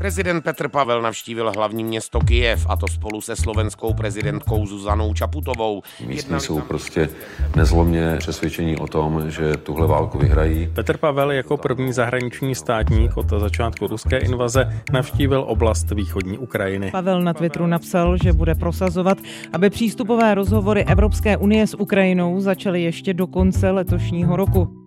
Prezident 0.00 0.44
Petr 0.44 0.68
Pavel 0.68 1.02
navštívil 1.02 1.52
hlavní 1.56 1.84
město 1.84 2.20
Kijev 2.20 2.66
a 2.68 2.76
to 2.76 2.86
spolu 2.88 3.20
se 3.20 3.36
slovenskou 3.36 3.94
prezidentkou 3.94 4.66
Zuzanou 4.66 5.14
Čaputovou. 5.14 5.82
Místní 6.06 6.40
jsou 6.40 6.60
prostě 6.60 7.08
nezlomně 7.56 8.16
přesvědčení 8.18 8.76
o 8.76 8.86
tom, 8.86 9.30
že 9.30 9.56
tuhle 9.56 9.86
válku 9.86 10.18
vyhrají. 10.18 10.68
Petr 10.74 10.96
Pavel 10.96 11.32
jako 11.32 11.56
první 11.56 11.92
zahraniční 11.92 12.54
státník 12.54 13.16
od 13.16 13.30
začátku 13.30 13.86
ruské 13.86 14.18
invaze 14.18 14.82
navštívil 14.92 15.44
oblast 15.48 15.90
východní 15.90 16.38
Ukrajiny. 16.38 16.90
Pavel 16.90 17.22
na 17.22 17.34
Twitteru 17.34 17.66
napsal, 17.66 18.16
že 18.22 18.32
bude 18.32 18.54
prosazovat, 18.54 19.18
aby 19.52 19.70
přístupové 19.70 20.34
rozhovory 20.34 20.84
Evropské 20.84 21.36
unie 21.36 21.66
s 21.66 21.74
Ukrajinou 21.74 22.40
začaly 22.40 22.82
ještě 22.82 23.14
do 23.14 23.26
konce 23.26 23.70
letošního 23.70 24.36
roku. 24.36 24.79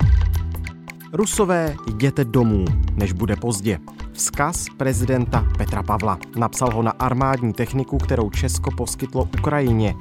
Rusové, 1.16 1.76
jděte 1.88 2.26
domů, 2.26 2.66
než 2.94 3.14
bude 3.14 3.36
pozdě. 3.36 3.80
Vzkaz 4.14 4.66
prezidenta 4.78 5.46
Petra 5.58 5.84
Pavla. 5.84 6.18
Napsal 6.36 6.72
ho 6.74 6.84
na 6.84 6.92
armádní 6.92 7.54
techniku, 7.54 7.98
kterou 7.98 8.30
Česko 8.30 8.72
poskytlo 8.72 9.30
Ukrajině. 9.40 9.96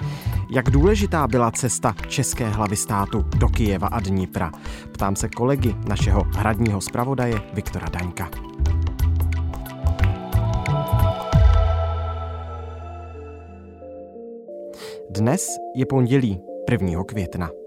Jak 0.50 0.70
důležitá 0.70 1.26
byla 1.26 1.50
cesta 1.50 1.94
české 2.08 2.48
hlavy 2.48 2.76
státu 2.76 3.24
do 3.38 3.48
Kijeva 3.48 3.88
a 3.88 4.00
Dnipra? 4.00 4.52
Ptám 4.92 5.16
se 5.16 5.28
kolegy 5.28 5.74
našeho 5.88 6.22
hradního 6.24 6.80
zpravodaje 6.80 7.42
Viktora 7.54 7.88
Daňka. 7.88 8.30
Dnes 15.10 15.48
je 15.74 15.86
pondělí 15.86 16.40
1. 16.70 17.04
května. 17.04 17.61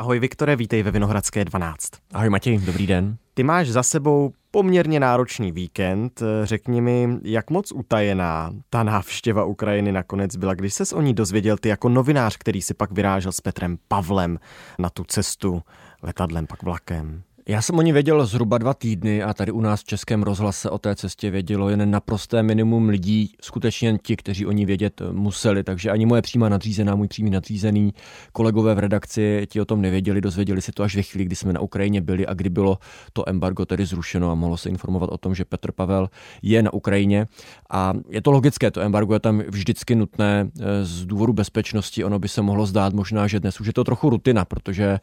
Ahoj 0.00 0.18
Viktore, 0.18 0.56
vítej 0.56 0.82
ve 0.82 0.90
Vinohradské 0.90 1.44
12. 1.44 1.88
Ahoj 2.14 2.30
Matěj, 2.30 2.58
dobrý 2.58 2.86
den. 2.86 3.16
Ty 3.34 3.42
máš 3.42 3.68
za 3.68 3.82
sebou 3.82 4.32
poměrně 4.50 5.00
náročný 5.00 5.52
víkend. 5.52 6.22
Řekni 6.42 6.80
mi, 6.80 7.08
jak 7.22 7.50
moc 7.50 7.72
utajená 7.72 8.52
ta 8.70 8.82
návštěva 8.82 9.44
Ukrajiny 9.44 9.92
nakonec 9.92 10.36
byla, 10.36 10.54
když 10.54 10.74
ses 10.74 10.92
o 10.92 11.00
ní 11.00 11.14
dozvěděl 11.14 11.56
ty 11.56 11.68
jako 11.68 11.88
novinář, 11.88 12.36
který 12.36 12.62
si 12.62 12.74
pak 12.74 12.92
vyrážel 12.92 13.32
s 13.32 13.40
Petrem 13.40 13.78
Pavlem 13.88 14.38
na 14.78 14.90
tu 14.90 15.04
cestu 15.04 15.62
letadlem, 16.02 16.46
pak 16.46 16.62
vlakem. 16.62 17.22
Já 17.50 17.62
jsem 17.62 17.78
o 17.78 17.82
ní 17.82 17.92
věděl 17.92 18.26
zhruba 18.26 18.58
dva 18.58 18.74
týdny 18.74 19.22
a 19.22 19.34
tady 19.34 19.52
u 19.52 19.60
nás 19.60 19.80
v 19.80 19.84
Českém 19.84 20.22
rozhlase 20.22 20.70
o 20.70 20.78
té 20.78 20.96
cestě 20.96 21.30
vědělo 21.30 21.68
jen 21.68 21.90
naprosté 21.90 22.42
minimum 22.42 22.88
lidí, 22.88 23.32
skutečně 23.40 23.98
ti, 24.02 24.16
kteří 24.16 24.46
o 24.46 24.52
ní 24.52 24.66
vědět 24.66 25.02
museli, 25.12 25.64
takže 25.64 25.90
ani 25.90 26.06
moje 26.06 26.22
přímá 26.22 26.48
nadřízená, 26.48 26.94
můj 26.94 27.08
přímý 27.08 27.30
nadřízený, 27.30 27.94
kolegové 28.32 28.74
v 28.74 28.78
redakci 28.78 29.46
ti 29.50 29.60
o 29.60 29.64
tom 29.64 29.80
nevěděli, 29.80 30.20
dozvěděli 30.20 30.62
si 30.62 30.72
to 30.72 30.82
až 30.82 30.96
ve 30.96 31.02
chvíli, 31.02 31.24
kdy 31.24 31.36
jsme 31.36 31.52
na 31.52 31.60
Ukrajině 31.60 32.00
byli 32.00 32.26
a 32.26 32.34
kdy 32.34 32.50
bylo 32.50 32.78
to 33.12 33.28
embargo 33.28 33.66
tedy 33.66 33.86
zrušeno 33.86 34.30
a 34.30 34.34
mohlo 34.34 34.56
se 34.56 34.68
informovat 34.68 35.10
o 35.10 35.18
tom, 35.18 35.34
že 35.34 35.44
Petr 35.44 35.72
Pavel 35.72 36.08
je 36.42 36.62
na 36.62 36.72
Ukrajině. 36.72 37.26
A 37.70 37.92
je 38.08 38.22
to 38.22 38.30
logické, 38.30 38.70
to 38.70 38.80
embargo 38.80 39.14
je 39.14 39.20
tam 39.20 39.38
vždycky 39.38 39.94
nutné 39.94 40.50
eh, 40.60 40.84
z 40.84 41.06
důvodu 41.06 41.32
bezpečnosti. 41.32 42.04
Ono 42.04 42.18
by 42.18 42.28
se 42.28 42.42
mohlo 42.42 42.66
zdát 42.66 42.92
možná, 42.92 43.26
že 43.26 43.40
dnes 43.40 43.60
už 43.60 43.66
je 43.66 43.72
to 43.72 43.84
trochu 43.84 44.10
rutina, 44.10 44.44
protože 44.44 45.00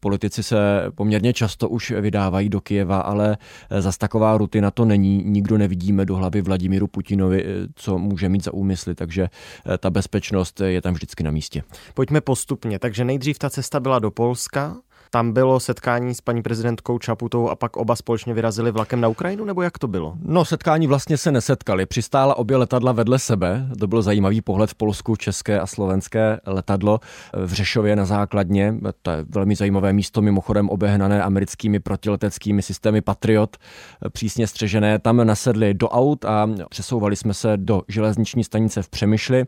politici 0.00 0.42
se 0.42 0.84
poměrně 0.94 1.32
často 1.32 1.68
už 1.68 1.83
už 1.90 2.00
vydávají 2.00 2.48
do 2.48 2.60
Kijeva, 2.60 2.98
ale 2.98 3.36
eh, 3.70 3.82
zas 3.82 3.98
taková 3.98 4.38
rutina 4.38 4.70
to 4.70 4.84
není. 4.84 5.22
Nikdo 5.24 5.58
nevidíme 5.58 6.04
do 6.04 6.16
hlavy 6.16 6.42
Vladimíru 6.42 6.86
Putinovi, 6.86 7.44
eh, 7.44 7.48
co 7.74 7.98
může 7.98 8.28
mít 8.28 8.44
za 8.44 8.54
úmysly, 8.54 8.94
takže 8.94 9.28
eh, 9.66 9.78
ta 9.78 9.90
bezpečnost 9.90 10.60
je 10.60 10.82
tam 10.82 10.94
vždycky 10.94 11.24
na 11.24 11.30
místě. 11.30 11.62
Pojďme 11.94 12.20
postupně. 12.20 12.78
Takže 12.78 13.04
nejdřív 13.04 13.38
ta 13.38 13.50
cesta 13.50 13.80
byla 13.80 13.98
do 13.98 14.10
Polska, 14.10 14.76
tam 15.14 15.32
bylo 15.32 15.60
setkání 15.60 16.14
s 16.14 16.20
paní 16.20 16.42
prezidentkou 16.42 16.98
Čaputou 16.98 17.48
a 17.48 17.56
pak 17.56 17.76
oba 17.76 17.96
společně 17.96 18.34
vyrazili 18.34 18.70
vlakem 18.70 19.00
na 19.00 19.08
Ukrajinu, 19.08 19.44
nebo 19.44 19.62
jak 19.62 19.78
to 19.78 19.88
bylo? 19.88 20.14
No, 20.22 20.44
setkání 20.44 20.86
vlastně 20.86 21.16
se 21.16 21.32
nesetkali. 21.32 21.86
Přistála 21.86 22.36
obě 22.36 22.56
letadla 22.56 22.92
vedle 22.92 23.18
sebe. 23.18 23.66
To 23.80 23.86
byl 23.86 24.02
zajímavý 24.02 24.40
pohled 24.40 24.70
v 24.70 24.74
Polsku, 24.74 25.16
české 25.16 25.60
a 25.60 25.66
slovenské 25.66 26.40
letadlo 26.46 27.00
v 27.44 27.52
Řešově 27.52 27.96
na 27.96 28.04
základně. 28.04 28.74
To 29.02 29.10
je 29.10 29.24
velmi 29.28 29.56
zajímavé 29.56 29.92
místo, 29.92 30.22
mimochodem 30.22 30.68
obehnané 30.68 31.22
americkými 31.22 31.80
protileteckými 31.80 32.62
systémy 32.62 33.00
Patriot, 33.00 33.56
přísně 34.12 34.46
střežené. 34.46 34.98
Tam 34.98 35.26
nasedli 35.26 35.74
do 35.74 35.88
aut 35.88 36.24
a 36.24 36.50
přesouvali 36.70 37.16
jsme 37.16 37.34
se 37.34 37.56
do 37.56 37.82
železniční 37.88 38.44
stanice 38.44 38.82
v 38.82 38.88
Přemyšli 38.88 39.44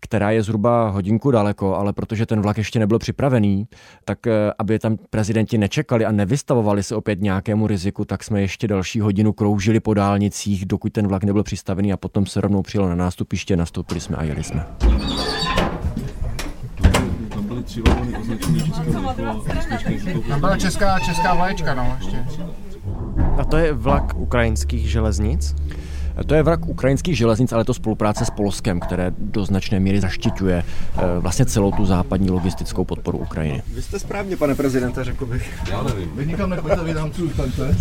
která 0.00 0.30
je 0.30 0.42
zhruba 0.42 0.88
hodinku 0.88 1.30
daleko, 1.30 1.76
ale 1.76 1.92
protože 1.92 2.26
ten 2.26 2.40
vlak 2.40 2.58
ještě 2.58 2.78
nebyl 2.78 2.98
připravený, 2.98 3.68
tak 4.04 4.26
eh, 4.26 4.52
aby 4.58 4.78
tam 4.78 4.96
prezidenti 5.10 5.58
nečekali 5.58 6.04
a 6.04 6.12
nevystavovali 6.12 6.82
se 6.82 6.96
opět 6.96 7.20
nějakému 7.20 7.66
riziku, 7.66 8.04
tak 8.04 8.24
jsme 8.24 8.40
ještě 8.40 8.68
další 8.68 9.00
hodinu 9.00 9.32
kroužili 9.32 9.80
po 9.80 9.94
dálnicích, 9.94 10.66
dokud 10.66 10.92
ten 10.92 11.08
vlak 11.08 11.24
nebyl 11.24 11.42
přistavený 11.42 11.92
a 11.92 11.96
potom 11.96 12.26
se 12.26 12.40
rovnou 12.40 12.62
přijel 12.62 12.88
na 12.88 12.94
nástupiště, 12.94 13.56
nastoupili 13.56 14.00
jsme 14.00 14.16
a 14.16 14.22
jeli 14.22 14.44
jsme. 14.44 14.66
Tam 20.28 20.40
byla 20.40 20.56
česká, 20.56 21.00
česká 21.00 21.34
vlaječka, 21.34 21.74
no, 21.74 21.96
ještě. 21.98 22.24
A 23.38 23.44
to 23.44 23.56
je 23.56 23.72
vlak 23.72 24.14
ukrajinských 24.16 24.90
železnic? 24.90 25.54
To 26.26 26.34
je 26.34 26.42
vrak 26.42 26.68
ukrajinských 26.68 27.16
železnic, 27.16 27.52
ale 27.52 27.64
to 27.64 27.74
spolupráce 27.74 28.24
s 28.24 28.30
Polskem, 28.30 28.80
které 28.80 29.12
do 29.18 29.44
značné 29.44 29.80
míry 29.80 30.00
zaštiťuje 30.00 30.56
eh, 30.58 31.02
vlastně 31.18 31.46
celou 31.46 31.72
tu 31.72 31.86
západní 31.86 32.30
logistickou 32.30 32.84
podporu 32.84 33.18
Ukrajiny. 33.18 33.62
Vy 33.74 33.82
jste 33.82 33.98
správně, 33.98 34.36
pane 34.36 34.54
prezidente, 34.54 35.04
řekl 35.04 35.26
bych. 35.26 35.58
Já 35.70 35.82
nevím. 35.82 36.10
Vy 36.14 36.26
nikam 36.26 36.50
nepojďte, 36.50 36.84
vy 36.84 36.94
tam 36.94 37.12
zůstaňte. 37.12 37.76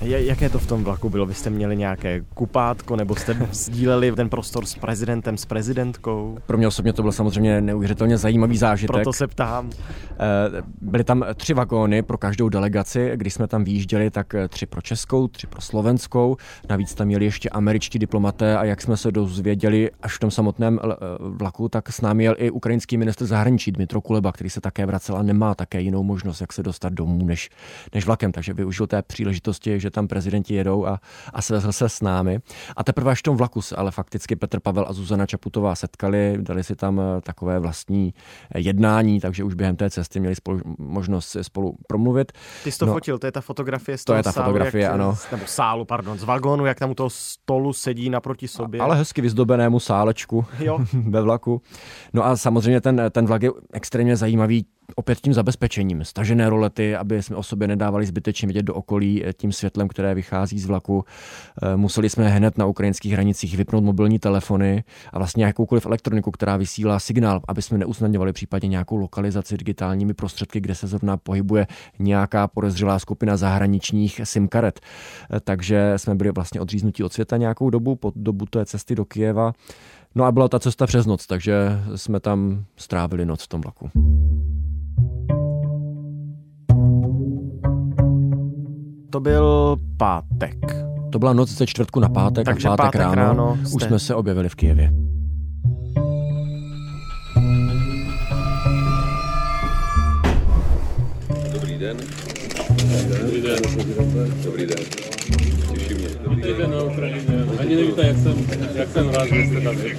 Jaké 0.00 0.48
to 0.48 0.58
v 0.58 0.66
tom 0.66 0.84
vlaku 0.84 1.10
bylo? 1.10 1.26
Vy 1.26 1.34
jste 1.34 1.50
měli 1.50 1.76
nějaké 1.76 2.20
kupátko 2.34 2.96
nebo 2.96 3.16
jste 3.16 3.48
sdíleli 3.52 4.12
ten 4.12 4.28
prostor 4.28 4.66
s 4.66 4.74
prezidentem, 4.74 5.36
s 5.36 5.44
prezidentkou? 5.44 6.38
Pro 6.46 6.58
mě 6.58 6.66
osobně 6.66 6.92
to 6.92 7.02
byl 7.02 7.12
samozřejmě 7.12 7.60
neuvěřitelně 7.60 8.18
zajímavý 8.18 8.56
zážitek. 8.56 8.94
Proto 8.94 9.12
se 9.12 9.26
ptám. 9.26 9.70
Eh, 9.70 10.62
byly 10.80 11.04
tam 11.04 11.24
tři 11.34 11.54
vagóny 11.54 12.02
pro 12.02 12.18
každou 12.18 12.48
delegaci. 12.48 13.12
Když 13.14 13.34
jsme 13.34 13.46
tam 13.46 13.64
výjížděli, 13.64 14.10
tak 14.10 14.34
tři 14.48 14.66
pro 14.66 14.82
českou, 14.82 15.28
tři 15.28 15.46
pro 15.46 15.60
slovenskou. 15.60 16.36
Navíc 16.68 16.94
tam 16.94 17.06
měli 17.06 17.24
ještě 17.24 17.48
američtí 17.48 17.98
diplomaté 17.98 18.58
a 18.58 18.64
jak 18.64 18.82
jsme 18.82 18.96
se 18.96 19.12
dozvěděli 19.12 19.90
až 20.02 20.16
v 20.16 20.18
tom 20.18 20.30
samotném 20.30 20.80
eh, 20.82 20.96
vlaku, 21.20 21.68
tak 21.68 21.92
s 21.92 22.00
námi 22.00 22.24
jel 22.24 22.34
i 22.38 22.50
ukrajinský 22.50 22.96
ministr 22.96 23.26
zahraničí 23.26 23.72
Dmitro 23.72 24.00
Kuleba, 24.00 24.32
který 24.32 24.50
se 24.50 24.60
také 24.60 24.86
vracel 24.86 25.16
a 25.16 25.22
nemá 25.22 25.54
také 25.54 25.80
jinou 25.80 26.02
možnost, 26.02 26.40
jak 26.40 26.52
se 26.52 26.62
dostat 26.62 26.92
domů 26.92 27.26
než, 27.26 27.50
než 27.94 28.06
vlakem. 28.06 28.32
Takže 28.32 28.52
využil 28.54 28.86
té 28.86 29.02
příležitosti, 29.02 29.80
že 29.80 29.87
že 29.88 29.90
tam 29.90 30.08
prezidenti 30.08 30.54
jedou 30.54 30.86
a, 30.86 31.00
a 31.32 31.42
svezl 31.42 31.72
se 31.72 31.88
s 31.88 32.00
námi. 32.00 32.38
A 32.76 32.84
teprve 32.84 33.12
až 33.12 33.18
v 33.18 33.22
tom 33.22 33.36
vlaku 33.36 33.62
se 33.62 33.76
ale 33.76 33.90
fakticky 33.90 34.36
Petr 34.36 34.60
Pavel 34.60 34.84
a 34.88 34.92
Zuzana 34.92 35.26
Čaputová 35.26 35.74
setkali, 35.74 36.38
dali 36.40 36.64
si 36.64 36.76
tam 36.76 37.00
eh, 37.00 37.20
takové 37.20 37.58
vlastní 37.58 38.14
eh, 38.54 38.60
jednání, 38.60 39.20
takže 39.20 39.44
už 39.44 39.54
během 39.54 39.76
té 39.76 39.90
cesty 39.90 40.20
měli 40.20 40.34
spolu, 40.34 40.60
možnost 40.78 41.36
spolu 41.42 41.76
promluvit. 41.86 42.32
Ty 42.64 42.72
jsi 42.72 42.78
to 42.78 42.86
no, 42.86 42.92
fotil, 42.92 43.18
to 43.18 43.26
je 43.26 43.32
ta 43.32 43.40
fotografie 43.40 43.98
z 43.98 44.04
toho 44.04 44.14
To 44.14 44.18
je 44.18 44.22
ta 44.22 44.32
sálu, 44.32 44.46
fotografie, 44.46 44.82
jak, 44.84 44.92
ano. 44.92 45.14
Nebo 45.32 45.46
sálu, 45.46 45.84
pardon, 45.84 46.18
z 46.18 46.24
vagónu, 46.24 46.66
jak 46.66 46.78
tam 46.78 46.90
u 46.90 46.94
toho 46.94 47.10
stolu 47.10 47.72
sedí 47.72 48.10
naproti 48.10 48.48
sobě. 48.48 48.80
A, 48.80 48.84
ale 48.84 48.96
hezky 48.96 49.20
vyzdobenému 49.20 49.80
sálečku 49.80 50.44
jo. 50.58 50.78
ve 50.92 51.22
vlaku. 51.22 51.62
No 52.12 52.26
a 52.26 52.36
samozřejmě 52.36 52.80
ten, 52.80 53.02
ten 53.10 53.26
vlak 53.26 53.42
je 53.42 53.50
extrémně 53.72 54.16
zajímavý 54.16 54.66
opět 54.96 55.20
tím 55.20 55.34
zabezpečením. 55.34 56.04
Stažené 56.04 56.50
rolety, 56.50 56.96
aby 56.96 57.22
jsme 57.22 57.36
o 57.36 57.42
sobě 57.42 57.68
nedávali 57.68 58.06
zbytečně 58.06 58.48
vidět 58.48 58.62
do 58.62 58.74
okolí 58.74 59.24
eh, 59.24 59.32
tím 59.32 59.52
světlem, 59.52 59.88
které 59.88 60.14
vychází 60.14 60.58
z 60.58 60.66
vlaku. 60.66 61.04
Eh, 61.62 61.76
museli 61.76 62.10
jsme 62.10 62.28
hned 62.28 62.58
na 62.58 62.66
ukrajinských 62.66 63.12
hranicích 63.12 63.56
vypnout 63.56 63.84
mobilní 63.84 64.18
telefony 64.18 64.84
a 65.12 65.18
vlastně 65.18 65.44
jakoukoliv 65.44 65.86
elektroniku, 65.86 66.30
která 66.30 66.56
vysílá 66.56 66.98
signál, 66.98 67.40
aby 67.48 67.62
jsme 67.62 67.78
neusnadňovali 67.78 68.32
případně 68.32 68.68
nějakou 68.68 68.96
lokalizaci 68.96 69.56
digitálními 69.56 70.14
prostředky, 70.14 70.60
kde 70.60 70.74
se 70.74 70.86
zrovna 70.86 71.16
pohybuje 71.16 71.66
nějaká 71.98 72.48
podezřelá 72.48 72.98
skupina 72.98 73.36
zahraničních 73.36 74.20
SIM 74.24 74.48
karet. 74.48 74.80
Eh, 74.80 75.40
takže 75.40 75.92
jsme 75.96 76.14
byli 76.14 76.30
vlastně 76.30 76.60
odříznutí 76.60 77.04
od 77.04 77.12
světa 77.12 77.36
nějakou 77.36 77.70
dobu, 77.70 77.96
po 77.96 78.12
dobu 78.16 78.46
té 78.46 78.66
cesty 78.66 78.94
do 78.94 79.04
Kijeva. 79.04 79.52
No 80.14 80.24
a 80.24 80.32
byla 80.32 80.48
ta 80.48 80.58
cesta 80.58 80.86
přes 80.86 81.06
noc, 81.06 81.26
takže 81.26 81.82
jsme 81.96 82.20
tam 82.20 82.64
strávili 82.76 83.26
noc 83.26 83.42
v 83.42 83.48
tom 83.48 83.60
vlaku. 83.60 83.90
To 89.10 89.20
byl 89.20 89.76
pátek. 89.96 90.76
To 91.12 91.18
byla 91.18 91.32
noc 91.32 91.50
ze 91.50 91.66
čtvrtku 91.66 92.00
na 92.00 92.08
pátek 92.08 92.44
Takže 92.44 92.68
a 92.68 92.76
pátek, 92.76 93.00
pátek 93.00 93.00
ráno, 93.00 93.16
ráno 93.16 93.56
jste... 93.64 93.76
už 93.76 93.82
jsme 93.82 93.98
se 93.98 94.14
objevili 94.14 94.48
v 94.48 94.54
Kijevě. 94.54 94.92
Dobrý 101.52 101.78
den. 101.78 101.96
Dobrý 103.20 103.42
den. 103.42 103.58
Dobrý 104.44 104.66
den. 104.66 104.78
Těší 105.72 105.94
mě. 105.94 106.08
Vítejte 106.28 106.66
na 106.66 106.82
Ukrajině. 106.82 107.44
Ani 107.58 107.76
nevíte, 107.76 108.06
jak 108.06 108.16
jsem, 108.16 108.46
jak 108.74 108.88
jsem 108.88 109.08
rád, 109.08 109.26
že 109.26 109.46
jste 109.46 109.60
tady. 109.60 109.96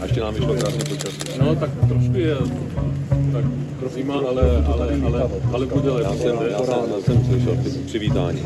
A 0.00 0.04
ještě 0.04 0.20
nám 0.20 0.34
vyšlo 0.34 0.54
krásně 0.54 0.84
počasí. 0.84 1.18
No, 1.40 1.54
tak 1.54 1.70
trošku 1.88 2.16
je 2.16 2.36
tak 3.34 3.44
zima, 3.94 4.14
ale, 4.14 4.64
ale, 4.66 4.88
ale, 5.06 5.30
ale 5.52 5.66
bude 5.66 5.90
lepší. 5.90 6.12
Já 6.12 6.18
jsem, 6.18 6.36
já 6.50 6.58
jsem, 6.58 6.74
já 6.96 7.00
jsem 7.00 7.24
slyšel 7.24 7.56
přivítání. 7.86 8.42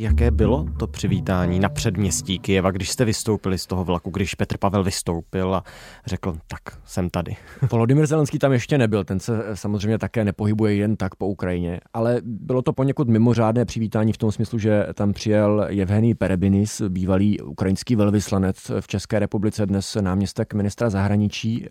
Jaké 0.00 0.30
bylo 0.30 0.66
to 0.78 0.86
přivítání 0.86 1.60
na 1.60 1.68
předměstí 1.68 2.38
Kijeva, 2.38 2.70
když 2.70 2.90
jste 2.90 3.04
vystoupili 3.04 3.58
z 3.58 3.66
toho 3.66 3.84
vlaku, 3.84 4.10
když 4.10 4.34
Petr 4.34 4.58
Pavel 4.58 4.84
vystoupil 4.84 5.54
a 5.54 5.64
řekl, 6.06 6.36
tak 6.46 6.60
jsem 6.84 7.10
tady. 7.10 7.36
Volodymyr 7.70 8.06
Zelenský 8.06 8.38
tam 8.38 8.52
ještě 8.52 8.78
nebyl, 8.78 9.04
ten 9.04 9.20
se 9.20 9.44
samozřejmě 9.54 9.98
také 9.98 10.24
nepohybuje 10.24 10.74
jen 10.74 10.96
tak 10.96 11.14
po 11.14 11.26
Ukrajině, 11.26 11.80
ale 11.92 12.20
bylo 12.24 12.62
to 12.62 12.72
poněkud 12.72 13.08
mimořádné 13.08 13.64
přivítání 13.64 14.12
v 14.12 14.16
tom 14.16 14.32
smyslu, 14.32 14.58
že 14.58 14.86
tam 14.94 15.12
přijel 15.12 15.66
Evgenij 15.80 16.14
Perebinis, 16.14 16.82
bývalý 16.88 17.40
ukrajinský 17.40 17.96
velvyslanec 17.96 18.70
v 18.80 18.88
České 18.88 19.18
republice, 19.18 19.66
dnes 19.66 19.96
náměstek 20.00 20.54
ministra 20.54 20.90
zahraničí, 20.90 21.66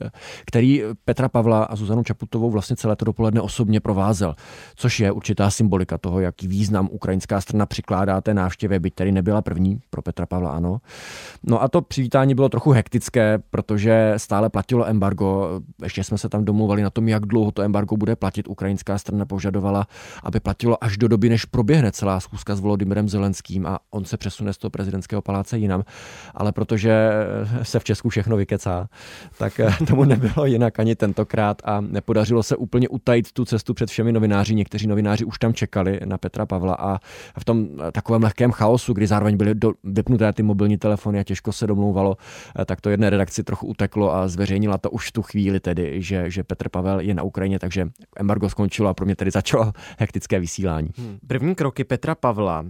který 0.46 0.84
Petra 1.06 1.30
Pavla 1.30 1.64
a 1.64 1.76
Zuzanu 1.76 2.04
Čaputovou 2.04 2.50
vlastně 2.50 2.76
celé 2.76 2.96
to 2.96 3.06
dopoledne 3.06 3.42
osobně 3.42 3.80
provázel, 3.80 4.36
což 4.76 5.00
je 5.00 5.12
určitá 5.12 5.50
symbolika 5.50 5.98
toho, 5.98 6.20
jaký 6.20 6.48
význam 6.48 6.90
ukrajinská 6.92 7.42
strana 7.42 7.66
přikládá 7.66 8.17
té 8.22 8.34
návštěvě, 8.34 8.80
byť 8.80 8.94
tady 8.94 9.12
nebyla 9.12 9.42
první, 9.42 9.80
pro 9.90 10.02
Petra 10.02 10.26
Pavla 10.26 10.52
ano. 10.52 10.82
No 11.44 11.62
a 11.62 11.68
to 11.68 11.82
přivítání 11.82 12.36
bylo 12.36 12.50
trochu 12.50 12.72
hektické, 12.72 13.40
protože 13.50 14.14
stále 14.18 14.50
platilo 14.50 14.88
embargo. 14.88 15.62
Ještě 15.84 16.04
jsme 16.04 16.18
se 16.18 16.30
tam 16.30 16.46
domluvali 16.46 16.82
na 16.82 16.90
tom, 16.90 17.08
jak 17.08 17.26
dlouho 17.26 17.52
to 17.52 17.62
embargo 17.62 17.98
bude 17.98 18.16
platit. 18.16 18.48
Ukrajinská 18.48 18.98
strana 18.98 19.26
požadovala, 19.26 19.88
aby 20.24 20.40
platilo 20.40 20.84
až 20.84 20.98
do 20.98 21.08
doby, 21.08 21.30
než 21.30 21.46
proběhne 21.46 21.92
celá 21.92 22.20
schůzka 22.20 22.56
s 22.56 22.60
Volodymyrem 22.60 23.10
Zelenským 23.10 23.66
a 23.66 23.80
on 23.92 24.06
se 24.06 24.18
přesune 24.18 24.54
z 24.54 24.58
toho 24.58 24.72
prezidentského 24.72 25.22
paláce 25.22 25.58
jinam. 25.58 25.84
Ale 26.36 26.52
protože 26.52 27.12
se 27.64 27.80
v 27.80 27.84
Česku 27.84 28.10
všechno 28.10 28.38
vykecá, 28.38 28.88
tak 29.38 29.62
tomu 29.88 30.04
nebylo 30.04 30.46
jinak 30.46 30.80
ani 30.80 30.96
tentokrát 30.96 31.62
a 31.66 31.82
nepodařilo 31.82 32.44
se 32.44 32.56
úplně 32.56 32.90
utajit 32.90 33.32
tu 33.32 33.46
cestu 33.46 33.74
před 33.74 33.90
všemi 33.90 34.12
novináři. 34.12 34.56
Někteří 34.56 34.88
novináři 34.88 35.26
už 35.26 35.40
tam 35.40 35.54
čekali 35.54 36.00
na 36.06 36.18
Petra 36.18 36.46
Pavla 36.46 36.76
a 36.80 37.00
v 37.40 37.46
tom 37.46 37.68
tak 37.92 38.07
takovém 38.08 38.24
lehkém 38.24 38.52
chaosu, 38.52 38.94
kdy 38.94 39.08
zároveň 39.08 39.38
byly 39.38 39.56
do, 39.56 39.74
vypnuté 39.84 40.34
ty 40.34 40.44
mobilní 40.44 40.78
telefony 40.78 41.20
a 41.20 41.24
těžko 41.24 41.52
se 41.52 41.68
domlouvalo, 41.68 42.18
eh, 42.60 42.66
tak 42.66 42.82
to 42.82 42.90
jedné 42.90 43.10
redakci 43.10 43.44
trochu 43.44 43.68
uteklo 43.68 44.16
a 44.16 44.28
zveřejnila 44.28 44.78
to 44.78 44.90
už 44.92 45.12
tu 45.12 45.22
chvíli 45.22 45.60
tedy, 45.60 46.02
že, 46.02 46.30
že 46.30 46.44
Petr 46.44 46.70
Pavel 46.70 47.00
je 47.00 47.14
na 47.14 47.24
Ukrajině, 47.24 47.60
takže 47.60 47.88
embargo 48.18 48.50
skončilo 48.50 48.90
a 48.90 48.94
pro 48.94 49.06
mě 49.06 49.16
tedy 49.16 49.32
začalo 49.32 49.74
hektické 50.00 50.40
vysílání. 50.40 50.90
Hmm. 50.98 51.18
První 51.28 51.56
kroky 51.56 51.84
Petra 51.84 52.16
Pavla, 52.16 52.66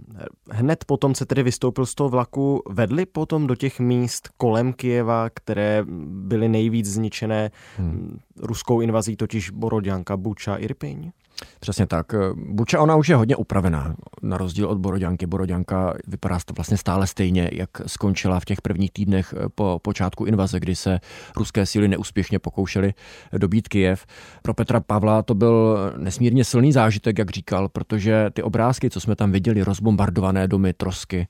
hned 0.52 0.86
potom 0.86 1.16
se 1.16 1.26
tedy 1.26 1.44
vystoupil 1.44 1.86
z 1.86 1.96
toho 1.96 2.10
vlaku, 2.10 2.62
vedli 2.70 3.06
potom 3.06 3.48
do 3.48 3.56
těch 3.56 3.80
míst 3.80 4.30
kolem 4.38 4.74
Kijeva, 4.74 5.30
které 5.30 5.86
byly 6.08 6.50
nejvíc 6.50 6.86
zničené 6.86 7.52
hmm. 7.78 8.20
ruskou 8.42 8.82
invazí, 8.82 9.16
totiž 9.16 9.50
Boroďanka, 9.50 10.18
Buča, 10.18 10.56
Irpiň? 10.56 11.12
Přesně 11.60 11.88
tak. 11.88 12.06
Buča 12.36 12.82
ona 12.82 12.96
už 12.96 13.10
je 13.10 13.16
hodně 13.16 13.36
upravená, 13.36 13.96
na 14.22 14.38
rozdíl 14.38 14.68
od 14.68 14.78
Boroďanky. 14.78 15.26
Boroďanka 15.26 15.94
vypadá 16.08 16.40
to 16.46 16.54
vlastně 16.54 16.78
stále 16.78 17.08
stejně, 17.08 17.50
jak 17.54 17.70
skončila 17.86 18.40
v 18.40 18.46
těch 18.46 18.62
prvních 18.62 18.92
týdnech 18.92 19.34
po 19.56 19.80
počátku 19.82 20.26
invaze, 20.26 20.60
kdy 20.60 20.76
se 20.76 21.00
ruské 21.36 21.66
síly 21.66 21.88
neúspěšně 21.88 22.40
pokoušely 22.40 22.94
dobít 23.38 23.68
Kijev. 23.68 24.06
Pro 24.42 24.54
Petra 24.54 24.80
Pavla 24.80 25.22
to 25.22 25.36
byl 25.36 25.78
nesmírně 25.98 26.44
silný 26.44 26.72
zážitek, 26.72 27.18
jak 27.18 27.32
říkal, 27.32 27.70
protože 27.70 28.30
ty 28.34 28.44
obrázky, 28.44 28.90
co 28.90 29.00
jsme 29.00 29.16
tam 29.16 29.32
viděli, 29.32 29.64
rozbombardované 29.64 30.48
domy, 30.48 30.74
trosky, 30.74 31.28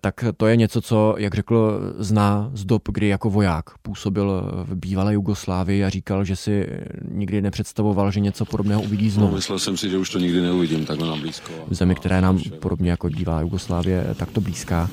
tak 0.00 0.24
to 0.36 0.46
je 0.46 0.56
něco, 0.56 0.80
co, 0.80 1.14
jak 1.18 1.34
řekl, 1.34 1.80
zná 1.98 2.50
z 2.54 2.64
dob, 2.64 2.82
kdy 2.92 3.08
jako 3.08 3.30
voják 3.30 3.64
působil 3.82 4.42
v 4.64 4.74
bývalé 4.74 5.14
Jugoslávii 5.14 5.84
a 5.84 5.88
říkal, 5.88 6.24
že 6.24 6.36
si 6.36 6.66
nikdy 7.10 7.42
nepředstavoval, 7.42 8.10
že 8.10 8.20
něco 8.20 8.44
podobného 8.44 8.82
uvidí 8.82 9.10
znovu. 9.10 9.35
Myslel 9.36 9.58
jsem 9.58 9.76
si, 9.76 9.90
že 9.90 9.98
už 9.98 10.10
to 10.10 10.18
nikdy 10.18 10.40
neuvidím 10.40 10.86
takhle 10.86 11.08
na 11.08 11.16
blízko. 11.16 11.52
V 11.68 11.74
zemi, 11.74 11.94
která 11.94 12.20
nám 12.20 12.40
podobně 12.60 12.90
jako 12.90 13.08
dívá 13.08 13.40
Jugoslávie, 13.40 14.06
takto 14.16 14.40
blízká. 14.40 14.90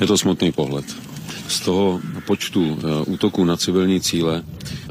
Je 0.00 0.06
to 0.06 0.18
smutný 0.18 0.52
pohled. 0.52 0.84
Z 1.48 1.60
toho 1.60 2.00
počtu 2.26 2.78
eh, 2.78 3.04
útoků 3.06 3.44
na 3.44 3.56
civilní 3.56 4.00
cíle 4.00 4.42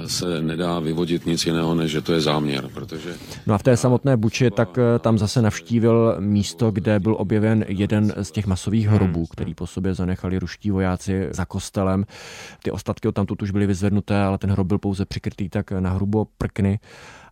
se 0.07 0.41
nedá 0.41 0.79
vyvodit 0.79 1.25
nic 1.25 1.45
jiného, 1.45 1.75
než 1.75 1.91
že 1.91 2.01
to 2.01 2.13
je 2.13 2.21
záměr, 2.21 2.69
protože... 2.73 3.15
No 3.47 3.53
a 3.53 3.57
v 3.57 3.63
té 3.63 3.77
samotné 3.77 4.17
Buči 4.17 4.51
tak 4.51 4.77
eh, 4.77 4.99
tam 4.99 5.17
zase 5.17 5.41
navštívil 5.41 6.15
místo, 6.19 6.71
kde 6.71 6.99
byl 6.99 7.15
objeven 7.19 7.65
jeden 7.67 8.13
z 8.21 8.31
těch 8.31 8.47
masových 8.47 8.87
hrobů, 8.87 9.25
který 9.25 9.53
po 9.53 9.67
sobě 9.67 9.93
zanechali 9.93 10.39
ruští 10.39 10.71
vojáci 10.71 11.27
za 11.31 11.45
kostelem. 11.45 12.05
Ty 12.63 12.71
ostatky 12.71 13.11
tam 13.11 13.25
už 13.41 13.51
byly 13.51 13.67
vyzvednuté, 13.67 14.21
ale 14.21 14.37
ten 14.37 14.51
hrob 14.51 14.67
byl 14.67 14.77
pouze 14.77 15.05
přikrytý 15.05 15.49
tak 15.49 15.71
na 15.71 15.89
hrubo 15.89 16.27
prkny 16.37 16.79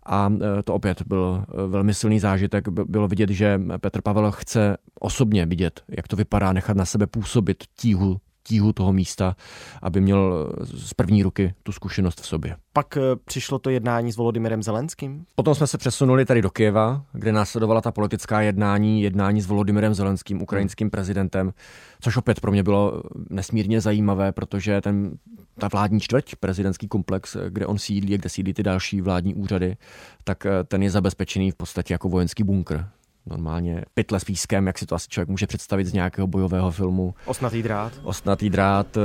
a 0.06 0.30
e, 0.60 0.64
to 0.64 0.74
opět 0.74 1.02
byl 1.02 1.44
e, 1.48 1.68
velmi 1.68 1.94
silný 1.94 2.20
zážitek. 2.20 2.70
Bylo 2.70 3.08
vidět, 3.08 3.30
že 3.30 3.62
Petr 3.78 4.02
Pavel 4.02 4.32
chce 4.32 4.78
osobně 5.00 5.46
vidět, 5.46 5.82
jak 5.90 6.08
to 6.08 6.16
vypadá, 6.16 6.54
nechat 6.54 6.78
na 6.78 6.86
sebe 6.86 7.08
působit 7.08 7.64
tíhu 7.78 8.18
tíhu 8.44 8.74
toho 8.74 8.94
místa, 8.94 9.36
aby 9.82 10.02
měl 10.02 10.52
z 10.64 10.94
první 10.94 11.24
ruky 11.24 11.54
tu 11.64 11.72
zkušenost 11.72 12.22
v 12.22 12.26
sobě. 12.26 12.56
Pak 12.74 12.98
e, 12.98 13.02
přišlo 13.26 13.60
to 13.60 13.70
jednání 13.70 14.12
s 14.12 14.18
Volodymyrem 14.18 14.64
Zelenským? 14.64 15.26
Potom 15.36 15.56
jsme 15.56 15.68
se 15.68 15.78
přesunuli 15.78 16.26
tady 16.26 16.42
do 16.42 16.50
Kieva, 16.50 17.06
kde 17.14 17.32
následovala 17.32 17.82
ta 17.82 17.92
politická 17.92 18.42
jednání, 18.42 19.02
jednání 19.02 19.42
s 19.42 19.48
Volodymyrem 19.48 19.94
Zelenským, 19.94 20.42
ukrajinským 20.42 20.90
prezidentem, 20.90 21.54
což 22.02 22.18
opět 22.18 22.40
pro 22.40 22.52
mě 22.52 22.64
bylo 22.64 23.04
nesmírně 23.30 23.82
zajímavé, 23.82 24.32
protože 24.32 24.82
ten 24.82 25.18
ta 25.60 25.68
vládní 25.68 26.00
čtvrť, 26.00 26.36
prezidentský 26.36 26.88
komplex, 26.88 27.38
kde 27.50 27.66
on 27.66 27.78
sídlí, 27.78 28.18
kde 28.18 28.30
sídlí 28.30 28.54
ty 28.54 28.64
další 28.64 29.02
vládní 29.02 29.36
úřady, 29.36 29.78
tak 30.24 30.46
eh, 30.46 30.64
ten 30.64 30.84
je 30.84 30.90
zabezpečený 30.90 31.52
v 31.52 31.56
podstatě 31.56 31.94
jako 31.94 32.10
vojenský 32.10 32.44
bunkr. 32.44 32.86
Normálně 33.26 33.86
pytle 33.94 34.20
s 34.20 34.24
pískem, 34.24 34.68
jak 34.68 34.78
si 34.78 34.86
to 34.86 34.96
asi 34.96 35.08
člověk 35.10 35.30
může 35.30 35.48
představit 35.48 35.86
z 35.86 35.94
nějakého 35.94 36.28
bojového 36.28 36.72
filmu. 36.72 37.14
Osnatý 37.26 37.64
drát. 37.64 37.94
Osnatý 38.04 38.50
drát, 38.50 38.98
eh, 38.98 39.02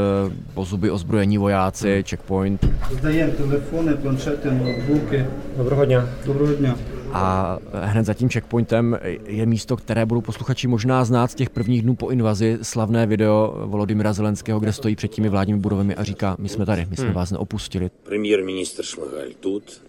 pozuby 0.54 0.90
ozbrojení 0.90 1.38
vojáci, 1.38 1.94
hmm. 1.94 2.02
checkpoint. 2.02 2.66
Zdajem 2.90 3.30
telefony, 3.30 3.94
planšety, 3.94 4.48
notebooky. 4.50 5.26
Dobrého 5.56 5.84
dňa. 5.84 6.08
Dobrého 6.26 6.54
dňa. 6.54 6.78
A 7.12 7.58
hned 7.72 8.04
za 8.04 8.14
tím 8.14 8.28
checkpointem 8.28 8.98
je 9.26 9.46
místo, 9.46 9.76
které 9.76 10.06
budou 10.06 10.20
posluchači 10.20 10.66
možná 10.66 11.04
znát 11.04 11.30
z 11.30 11.34
těch 11.34 11.50
prvních 11.50 11.82
dnů 11.82 11.94
po 11.94 12.10
invazi, 12.10 12.58
slavné 12.62 13.06
video 13.06 13.62
Volodymyra 13.66 14.12
Zelenského, 14.12 14.60
kde 14.60 14.72
stojí 14.72 14.96
před 14.96 15.08
těmi 15.08 15.28
vládními 15.28 15.60
budovami 15.60 15.94
a 15.94 16.04
říká, 16.04 16.36
my 16.38 16.48
jsme 16.48 16.66
tady, 16.66 16.86
my 16.90 16.96
jsme 16.96 17.04
hmm. 17.04 17.14
vás 17.14 17.30
neopustili. 17.30 17.90
Premiér-ministr 18.02 18.82
Šmagal 18.82 19.28
tut, 19.40 19.82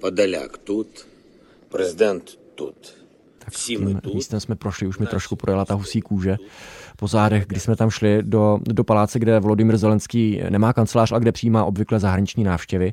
Podalák 0.00 0.58
tut, 0.58 1.06
prezident 1.68 2.38
tut. 2.54 2.97
Tak 3.50 3.60
tím 3.60 4.00
místem 4.14 4.40
jsme 4.40 4.56
prošli, 4.56 4.86
už 4.86 4.98
mi 4.98 5.06
trošku 5.06 5.36
projela 5.36 5.64
ta 5.64 5.74
husí 5.74 6.00
kůže 6.00 6.36
po 7.00 7.06
zádech, 7.06 7.46
kdy 7.46 7.60
jsme 7.60 7.76
tam 7.76 7.90
šli 7.90 8.22
do, 8.22 8.58
do 8.64 8.84
paláce, 8.84 9.18
kde 9.18 9.40
Volodymyr 9.40 9.76
Zelenský 9.76 10.40
nemá 10.50 10.72
kancelář 10.72 11.12
a 11.12 11.18
kde 11.18 11.32
přijímá 11.32 11.64
obvykle 11.64 12.00
zahraniční 12.00 12.44
návštěvy. 12.44 12.92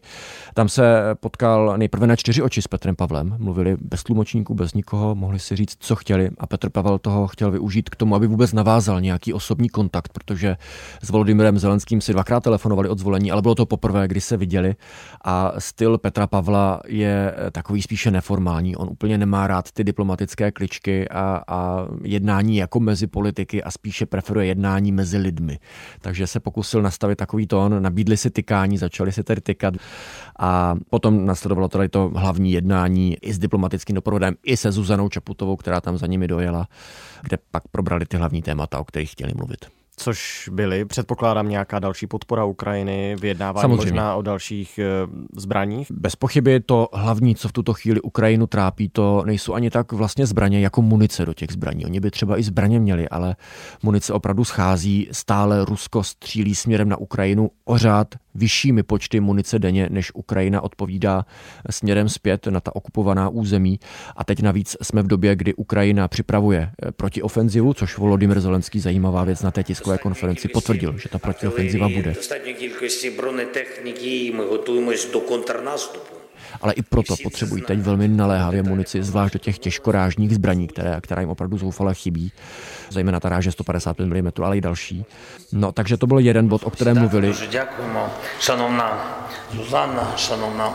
Tam 0.53 0.69
se 0.69 1.15
potkal 1.19 1.73
nejprve 1.77 2.07
na 2.07 2.15
čtyři 2.15 2.41
oči 2.41 2.61
s 2.61 2.67
Petrem 2.67 2.95
Pavlem. 2.95 3.35
Mluvili 3.39 3.77
bez 3.81 4.03
tlumočníků, 4.03 4.53
bez 4.53 4.73
nikoho, 4.73 5.15
mohli 5.15 5.39
si 5.39 5.55
říct, 5.55 5.75
co 5.79 5.95
chtěli 5.95 6.29
a 6.37 6.47
Petr 6.47 6.69
Pavel 6.69 6.99
toho 6.99 7.27
chtěl 7.27 7.51
využít 7.51 7.89
k 7.89 7.95
tomu, 7.95 8.15
aby 8.15 8.27
vůbec 8.27 8.53
navázal 8.53 9.01
nějaký 9.01 9.33
osobní 9.33 9.69
kontakt, 9.69 10.13
protože 10.13 10.57
s 11.03 11.09
Volodymyrem 11.09 11.59
Zelenským 11.59 12.01
si 12.01 12.13
dvakrát 12.13 12.43
telefonovali 12.43 12.89
od 12.89 12.99
zvolení, 12.99 13.31
ale 13.31 13.41
bylo 13.41 13.55
to 13.55 13.65
poprvé, 13.65 14.07
kdy 14.07 14.21
se 14.21 14.37
viděli 14.37 14.75
a 15.23 15.53
styl 15.57 15.97
Petra 15.97 16.27
Pavla 16.27 16.81
je 16.87 17.35
takový 17.51 17.81
spíše 17.81 18.11
neformální. 18.11 18.75
On 18.75 18.89
úplně 18.89 19.17
nemá 19.17 19.47
rád 19.47 19.71
ty 19.71 19.83
diplomatické 19.83 20.51
kličky 20.51 21.09
a, 21.09 21.41
a 21.47 21.87
jednání 22.03 22.57
jako 22.57 22.79
mezi 22.79 23.07
politiky 23.07 23.63
a 23.63 23.71
spíš 23.71 23.94
spíše 23.95 24.05
preferuje 24.05 24.45
jednání 24.45 24.91
mezi 24.91 25.17
lidmi. 25.17 25.59
Takže 26.01 26.27
se 26.27 26.39
pokusil 26.39 26.81
nastavit 26.81 27.15
takový 27.15 27.47
tón, 27.47 27.81
nabídli 27.81 28.17
si 28.17 28.29
tykání, 28.29 28.77
začali 28.77 29.11
si 29.11 29.23
tedy 29.23 29.41
tykat 29.41 29.73
a 30.39 30.75
potom 30.89 31.25
nasledovalo 31.25 31.67
tady 31.67 31.89
to 31.89 32.11
hlavní 32.15 32.51
jednání 32.51 33.17
i 33.21 33.33
s 33.33 33.39
diplomatickým 33.39 33.95
doprovodem, 33.95 34.35
i 34.43 34.57
se 34.57 34.71
Zuzanou 34.71 35.09
Čaputovou, 35.09 35.55
která 35.55 35.81
tam 35.81 35.97
za 35.97 36.07
nimi 36.07 36.27
dojela, 36.27 36.67
kde 37.23 37.37
pak 37.51 37.67
probrali 37.67 38.05
ty 38.05 38.17
hlavní 38.17 38.41
témata, 38.41 38.79
o 38.79 38.83
kterých 38.83 39.11
chtěli 39.11 39.33
mluvit 39.35 39.65
což 39.97 40.49
byly. 40.53 40.85
Předpokládám 40.85 41.49
nějaká 41.49 41.79
další 41.79 42.07
podpora 42.07 42.45
Ukrajiny, 42.45 43.15
vyjednávání 43.21 43.61
Samozřejmě. 43.61 43.91
možná 43.91 44.15
o 44.15 44.21
dalších 44.21 44.79
eh, 44.79 44.85
zbraních. 45.35 45.91
Bez 45.91 46.15
pochyby 46.15 46.59
to 46.59 46.89
hlavní, 46.93 47.35
co 47.35 47.49
v 47.49 47.51
tuto 47.51 47.73
chvíli 47.73 48.01
Ukrajinu 48.01 48.47
trápí, 48.47 48.89
to 48.89 49.23
nejsou 49.25 49.53
ani 49.53 49.69
tak 49.69 49.91
vlastně 49.91 50.25
zbraně 50.25 50.59
jako 50.61 50.81
munice 50.81 51.25
do 51.25 51.33
těch 51.33 51.51
zbraní. 51.51 51.85
Oni 51.85 51.99
by 51.99 52.11
třeba 52.11 52.39
i 52.39 52.43
zbraně 52.43 52.79
měli, 52.79 53.09
ale 53.09 53.35
munice 53.83 54.13
opravdu 54.13 54.43
schází. 54.43 55.09
Stále 55.11 55.65
Rusko 55.65 56.03
střílí 56.03 56.55
směrem 56.55 56.89
na 56.89 56.97
Ukrajinu 56.97 57.49
o 57.65 57.77
řád 57.77 58.07
vyššími 58.34 58.82
počty 58.82 59.20
munice 59.20 59.58
denně, 59.58 59.88
než 59.90 60.14
Ukrajina 60.14 60.60
odpovídá 60.60 61.26
směrem 61.70 62.08
zpět 62.08 62.46
na 62.46 62.60
ta 62.60 62.76
okupovaná 62.76 63.28
území. 63.28 63.80
A 64.16 64.24
teď 64.24 64.42
navíc 64.42 64.76
jsme 64.82 65.02
v 65.02 65.06
době, 65.06 65.36
kdy 65.36 65.54
Ukrajina 65.54 66.08
připravuje 66.08 66.70
protiofenzivu, 66.96 67.74
což 67.74 67.98
Volodymyr 67.98 68.40
Zelenský 68.40 68.80
zajímavá 68.80 69.24
věc 69.24 69.42
na 69.42 69.50
té 69.50 69.62
tiskové 69.62 69.98
konferenci 69.98 70.48
potvrdil, 70.48 70.98
že 70.98 71.08
ta 71.08 71.18
protiofenziva 71.18 71.88
bude. 71.88 72.12
Достатньо 72.12 72.54
кількості 72.54 73.10
бронетехніки, 73.10 74.24
і 74.26 74.32
ми 74.32 74.44
готуємось 74.44 75.10
до 75.12 75.20
контрнаступу. 75.20 76.14
ale 76.60 76.72
i 76.72 76.82
proto 76.82 77.14
potřebují 77.22 77.62
teď 77.62 77.78
velmi 77.78 78.08
naléhavě 78.08 78.62
munici, 78.62 79.02
zvlášť 79.02 79.32
do 79.32 79.38
těch 79.38 79.58
těžkorážních 79.58 80.34
zbraní, 80.34 80.68
které, 80.68 81.00
která 81.00 81.20
jim 81.20 81.30
opravdu 81.30 81.58
zoufale 81.58 81.94
chybí, 81.94 82.32
zejména 82.90 83.20
ta 83.20 83.28
ráže 83.28 83.52
155 83.52 84.06
mm, 84.06 84.30
ale 84.44 84.56
i 84.56 84.60
další. 84.60 85.04
No, 85.52 85.72
takže 85.72 85.96
to 85.96 86.06
byl 86.06 86.18
jeden 86.18 86.48
bod, 86.48 86.62
o 86.64 86.70
kterém 86.70 86.98
mluvili. 86.98 87.26
Дуже 87.26 87.46
дякуємо, 87.46 88.08
шановна 88.40 89.04
Зузанна, 89.54 90.12
шановна 90.16 90.72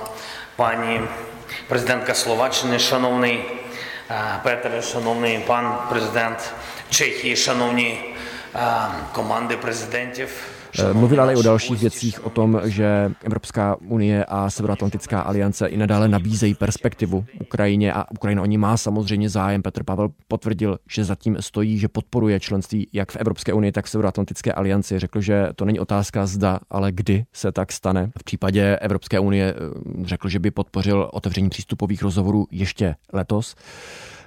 пані 0.56 1.02
президентка 1.68 2.14
Словаччини, 2.14 2.80
шановний 2.80 3.40
е, 4.12 4.40
Петре, 4.44 4.82
шановний 4.82 5.40
пан 5.40 5.78
президент 5.90 6.54
Чехії, 6.90 7.36
шановні 7.36 8.00
е, 8.56 8.60
команди 9.14 9.58
президентів. 9.58 10.30
Mluvil 10.93 11.23
ale 11.23 11.33
i 11.33 11.37
o 11.37 11.43
dalších 11.43 11.81
věcích, 11.81 12.27
o 12.27 12.31
tom, 12.31 12.61
že 12.65 13.13
Evropská 13.25 13.77
unie 13.77 14.25
a 14.25 14.51
Severoatlantická 14.51 15.21
aliance 15.21 15.67
i 15.67 15.77
nadále 15.77 16.09
nabízejí 16.09 16.55
perspektivu 16.55 17.25
Ukrajině 17.41 17.93
a 17.93 18.11
Ukrajina 18.11 18.43
o 18.43 18.47
ní 18.47 18.59
má 18.59 18.77
samozřejmě 18.77 19.29
zájem. 19.29 19.63
Petr 19.63 19.85
Pavel 19.85 20.09
potvrdil, 20.29 20.79
že 20.91 21.05
zatím 21.05 21.37
stojí, 21.41 21.79
že 21.79 21.89
podporuje 21.89 22.41
členství 22.41 22.89
jak 22.93 23.13
v 23.13 23.17
Evropské 23.17 23.53
unii, 23.53 23.73
tak 23.73 23.85
v 23.85 23.91
Severoatlantické 23.91 24.53
alianci. 24.53 24.99
Řekl, 24.99 25.21
že 25.21 25.49
to 25.57 25.65
není 25.65 25.81
otázka 25.81 26.27
zda, 26.27 26.61
ale 26.71 26.93
kdy 26.93 27.25
se 27.33 27.53
tak 27.53 27.73
stane. 27.73 28.11
V 28.19 28.25
případě 28.25 28.77
Evropské 28.77 29.21
unie 29.21 29.55
eh, 29.55 30.07
řekl, 30.07 30.29
že 30.29 30.39
by 30.39 30.51
podpořil 30.51 31.09
otevření 31.13 31.51
přístupových 31.51 32.03
rozhovorů 32.03 32.47
ještě 32.51 32.95
letos. 33.13 33.55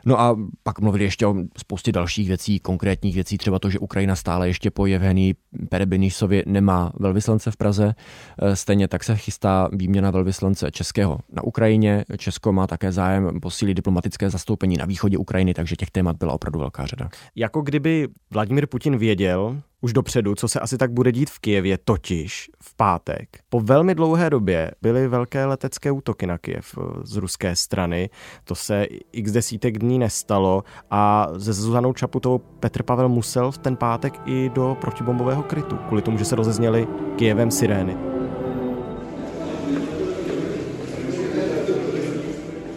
No 0.05 0.19
a 0.19 0.37
pak 0.63 0.79
mluvili 0.79 1.03
ještě 1.03 1.25
o 1.25 1.35
spoustě 1.57 1.91
dalších 1.91 2.27
věcí, 2.27 2.59
konkrétních 2.59 3.15
věcí, 3.15 3.37
třeba 3.37 3.59
to, 3.59 3.69
že 3.69 3.79
Ukrajina 3.79 4.15
stále 4.15 4.47
ještě 4.47 4.71
po 4.71 4.85
Jevhenii 4.85 5.35
Perebinisovi 5.69 6.43
nemá 6.45 6.91
velvyslance 6.99 7.51
v 7.51 7.57
Praze. 7.57 7.95
E, 8.39 8.55
stejně 8.55 8.87
tak 8.87 9.03
se 9.03 9.15
chystá 9.15 9.69
výměna 9.73 10.11
velvyslance 10.11 10.71
českého 10.71 11.19
na 11.33 11.43
Ukrajině. 11.43 12.05
Česko 12.17 12.51
má 12.51 12.67
také 12.67 12.91
zájem 12.91 13.39
posílit 13.41 13.75
diplomatické 13.77 14.29
zastoupení 14.29 14.77
na 14.77 14.85
východě 14.85 15.17
Ukrajiny, 15.17 15.53
takže 15.53 15.75
těch 15.75 15.91
témat 15.91 16.15
byla 16.15 16.33
opravdu 16.33 16.59
velká 16.59 16.85
řada. 16.85 17.09
Jako 17.35 17.61
kdyby 17.61 18.07
Vladimir 18.31 18.67
Putin 18.67 18.97
věděl, 18.97 19.61
už 19.83 19.93
dopředu, 19.93 20.35
co 20.35 20.47
se 20.47 20.59
asi 20.59 20.77
tak 20.77 20.91
bude 20.91 21.11
dít 21.11 21.29
v 21.29 21.39
Kijevě, 21.39 21.77
totiž 21.77 22.49
v 22.61 22.75
pátek. 22.75 23.29
Po 23.49 23.59
velmi 23.59 23.95
dlouhé 23.95 24.29
době 24.29 24.71
byly 24.81 25.07
velké 25.07 25.45
letecké 25.45 25.91
útoky 25.91 26.27
na 26.27 26.37
Kijev 26.37 26.77
eh, 26.77 26.81
z 27.03 27.15
ruské 27.15 27.55
strany. 27.55 28.09
To 28.43 28.55
se 28.55 28.87
x 29.11 29.31
desítek 29.31 29.77
dní 29.77 29.99
nestalo 29.99 30.63
a 30.91 31.27
se 31.37 31.53
Zuzanou 31.53 31.93
Čaputovou 31.93 32.37
Petr 32.37 32.83
Pavel 32.83 33.09
musel 33.09 33.51
v 33.51 33.57
ten 33.57 33.75
pátek 33.75 34.21
i 34.25 34.49
do 34.53 34.77
protibombového 34.81 35.43
krytu, 35.43 35.77
kvůli 35.77 36.01
tomu, 36.01 36.17
že 36.17 36.25
se 36.25 36.35
rozezněly 36.35 36.87
Kijevem 37.15 37.51
sirény. 37.51 37.97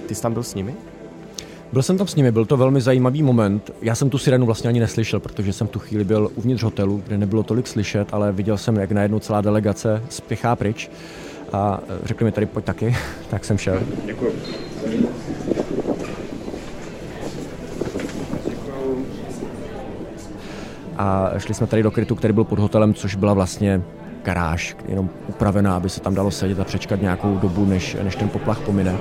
Ty 0.06 0.14
jsi 0.14 0.22
tam 0.22 0.32
byl 0.32 0.42
s 0.42 0.54
nimi? 0.54 0.74
Byl 1.72 1.82
jsem 1.82 1.98
tam 1.98 2.06
s 2.06 2.14
nimi, 2.14 2.32
byl 2.32 2.44
to 2.44 2.56
velmi 2.56 2.80
zajímavý 2.80 3.22
moment. 3.22 3.70
Já 3.82 3.94
jsem 3.94 4.10
tu 4.10 4.18
sirenu 4.18 4.46
vlastně 4.46 4.68
ani 4.68 4.80
neslyšel, 4.80 5.20
protože 5.20 5.52
jsem 5.52 5.66
tu 5.66 5.78
chvíli 5.78 6.04
byl 6.04 6.30
uvnitř 6.34 6.62
hotelu, 6.62 7.02
kde 7.06 7.18
nebylo 7.18 7.42
tolik 7.42 7.66
slyšet, 7.66 8.08
ale 8.12 8.32
viděl 8.32 8.58
jsem, 8.58 8.76
jak 8.76 8.92
najednou 8.92 9.18
celá 9.18 9.40
delegace 9.40 10.02
spěchá 10.08 10.56
pryč 10.56 10.90
a 11.52 11.80
e, 11.88 12.06
řekli 12.06 12.24
mi 12.24 12.32
tady 12.32 12.46
pojď 12.46 12.64
taky, 12.64 12.96
tak 13.30 13.44
jsem 13.44 13.58
šel. 13.58 13.82
Děkuji. 14.06 14.32
A 20.98 21.30
šli 21.38 21.54
jsme 21.54 21.66
tady 21.66 21.82
do 21.82 21.90
krytu, 21.90 22.14
který 22.14 22.32
byl 22.34 22.44
pod 22.44 22.58
hotelem, 22.58 22.94
což 22.94 23.14
byla 23.14 23.34
vlastně 23.34 23.82
garáž, 24.22 24.76
jenom 24.88 25.10
upravená, 25.28 25.76
aby 25.76 25.88
se 25.88 26.00
tam 26.00 26.14
dalo 26.14 26.30
sedět 26.30 26.60
a 26.60 26.64
přečkat 26.64 27.02
nějakou 27.02 27.36
dobu, 27.36 27.64
než, 27.64 27.96
než 28.02 28.16
ten 28.16 28.28
poplach 28.28 28.60
pomine. 28.60 28.98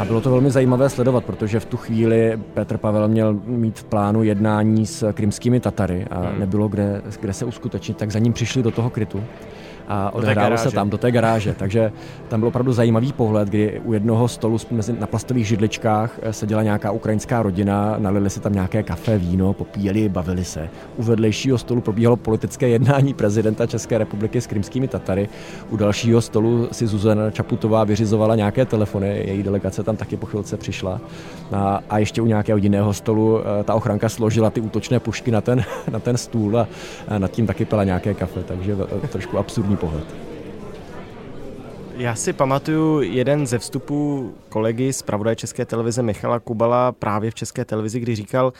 A 0.00 0.04
bylo 0.04 0.20
to 0.20 0.30
velmi 0.30 0.50
zajímavé 0.50 0.88
sledovat, 0.88 1.24
protože 1.24 1.60
v 1.60 1.64
tu 1.64 1.76
chvíli 1.76 2.38
Petr 2.54 2.78
Pavel 2.78 3.08
měl 3.08 3.34
mít 3.44 3.78
v 3.78 3.84
plánu 3.84 4.22
jednání 4.22 4.86
s 4.86 5.12
krymskými 5.12 5.60
Tatary 5.60 6.06
a 6.10 6.18
hmm. 6.18 6.40
nebylo 6.40 6.68
kde, 6.68 7.02
kde 7.20 7.32
se 7.32 7.44
uskutečnit, 7.44 7.96
tak 7.96 8.10
za 8.10 8.18
ním 8.18 8.32
přišli 8.32 8.62
do 8.62 8.70
toho 8.70 8.90
krytu 8.90 9.24
a 9.90 10.14
odehrálo 10.14 10.58
se 10.58 10.70
tam 10.70 10.90
do 10.90 10.98
té 10.98 11.10
garáže. 11.10 11.54
Takže 11.58 11.92
tam 12.28 12.40
byl 12.40 12.48
opravdu 12.48 12.72
zajímavý 12.72 13.12
pohled, 13.12 13.48
kdy 13.48 13.80
u 13.84 13.92
jednoho 13.92 14.28
stolu 14.28 14.58
na 14.98 15.06
plastových 15.06 15.46
židličkách 15.46 16.18
eh, 16.22 16.32
seděla 16.32 16.62
nějaká 16.62 16.90
ukrajinská 16.90 17.42
rodina, 17.42 17.94
nalili 17.98 18.30
si 18.30 18.40
tam 18.40 18.52
nějaké 18.52 18.82
kafe, 18.82 19.18
víno, 19.18 19.52
popíjeli, 19.52 20.08
bavili 20.08 20.44
se. 20.44 20.68
U 20.96 21.02
vedlejšího 21.02 21.58
stolu 21.58 21.80
probíhalo 21.80 22.16
politické 22.16 22.68
jednání 22.78 23.14
prezidenta 23.14 23.66
České 23.66 23.98
republiky 23.98 24.40
s 24.40 24.46
krymskými 24.46 24.88
Tatary. 24.88 25.28
U 25.70 25.76
dalšího 25.76 26.20
stolu 26.20 26.68
si 26.72 26.86
Zuzana 26.86 27.30
Čaputová 27.30 27.84
vyřizovala 27.84 28.36
nějaké 28.36 28.64
telefony, 28.64 29.22
její 29.26 29.42
delegace 29.42 29.82
tam 29.82 29.96
taky 29.96 30.16
po 30.16 30.26
chvilce 30.26 30.56
přišla. 30.56 31.00
A, 31.52 31.80
a 31.90 31.98
ještě 31.98 32.22
u 32.22 32.26
nějakého 32.26 32.58
jiného 32.58 32.92
stolu 32.92 33.40
eh, 33.40 33.64
ta 33.64 33.74
ochranka 33.74 34.08
složila 34.08 34.50
ty 34.50 34.60
útočné 34.60 35.00
pušky 35.00 35.30
na 35.30 35.40
ten, 35.40 35.64
na 35.90 35.98
ten 35.98 36.16
stůl 36.16 36.58
a, 36.58 36.68
nad 37.18 37.30
tím 37.30 37.46
taky 37.46 37.64
pila 37.64 37.84
nějaké 37.84 38.14
kafe, 38.14 38.42
takže 38.42 38.76
trošku 39.08 39.38
absurdní 39.38 39.76
pohled. 39.80 40.16
Já 41.96 42.14
si 42.14 42.32
pamatuju 42.32 43.00
jeden 43.00 43.46
ze 43.46 43.58
vstupů 43.58 44.34
kolegy 44.48 44.92
z 44.92 45.02
Pravodaje 45.02 45.36
České 45.36 45.64
televize 45.64 46.02
Michala 46.02 46.40
Kubala 46.40 46.92
právě 46.92 47.30
v 47.30 47.34
České 47.34 47.64
televizi, 47.64 48.00
kdy 48.00 48.14
říkal, 48.14 48.52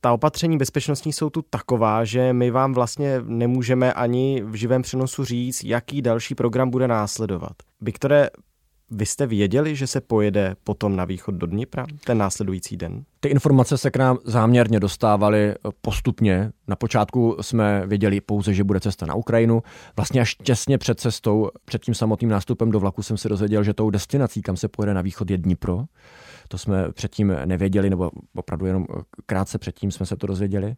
ta 0.00 0.12
opatření 0.12 0.58
bezpečnostní 0.58 1.12
jsou 1.12 1.30
tu 1.30 1.42
taková, 1.50 2.04
že 2.04 2.32
my 2.32 2.50
vám 2.50 2.74
vlastně 2.74 3.20
nemůžeme 3.24 3.92
ani 3.92 4.42
v 4.44 4.54
živém 4.54 4.82
přenosu 4.82 5.24
říct, 5.24 5.64
jaký 5.64 6.02
další 6.02 6.34
program 6.34 6.70
bude 6.70 6.88
následovat. 6.88 7.52
Viktore, 7.80 8.30
vy 8.90 9.06
jste 9.06 9.26
věděli, 9.26 9.76
že 9.76 9.86
se 9.86 10.00
pojede 10.00 10.56
potom 10.64 10.96
na 10.96 11.04
východ 11.04 11.34
do 11.34 11.46
Dnipra 11.46 11.86
ten 12.04 12.18
následující 12.18 12.76
den? 12.76 13.04
Ty 13.20 13.28
informace 13.28 13.78
se 13.78 13.90
k 13.90 13.96
nám 13.96 14.18
záměrně 14.24 14.80
dostávaly 14.80 15.54
postupně. 15.80 16.50
Na 16.68 16.76
počátku 16.76 17.36
jsme 17.40 17.86
věděli 17.86 18.20
pouze, 18.20 18.54
že 18.54 18.64
bude 18.64 18.80
cesta 18.80 19.06
na 19.06 19.14
Ukrajinu. 19.14 19.62
Vlastně 19.96 20.20
až 20.20 20.34
těsně 20.34 20.78
před 20.78 21.00
cestou, 21.00 21.50
před 21.64 21.84
tím 21.84 21.94
samotným 21.94 22.30
nástupem 22.30 22.70
do 22.70 22.80
vlaku 22.80 23.02
jsem 23.02 23.16
si 23.16 23.28
dozvěděl, 23.28 23.64
že 23.64 23.74
tou 23.74 23.90
destinací, 23.90 24.42
kam 24.42 24.56
se 24.56 24.68
pojede 24.68 24.94
na 24.94 25.02
východ, 25.02 25.30
je 25.30 25.38
Dnipro. 25.38 25.84
To 26.48 26.58
jsme 26.58 26.92
předtím 26.92 27.32
nevěděli, 27.44 27.90
nebo 27.90 28.10
opravdu 28.34 28.66
jenom 28.66 28.86
krátce 29.26 29.58
předtím 29.58 29.90
jsme 29.90 30.06
se 30.06 30.16
to 30.16 30.26
dozvěděli. 30.26 30.74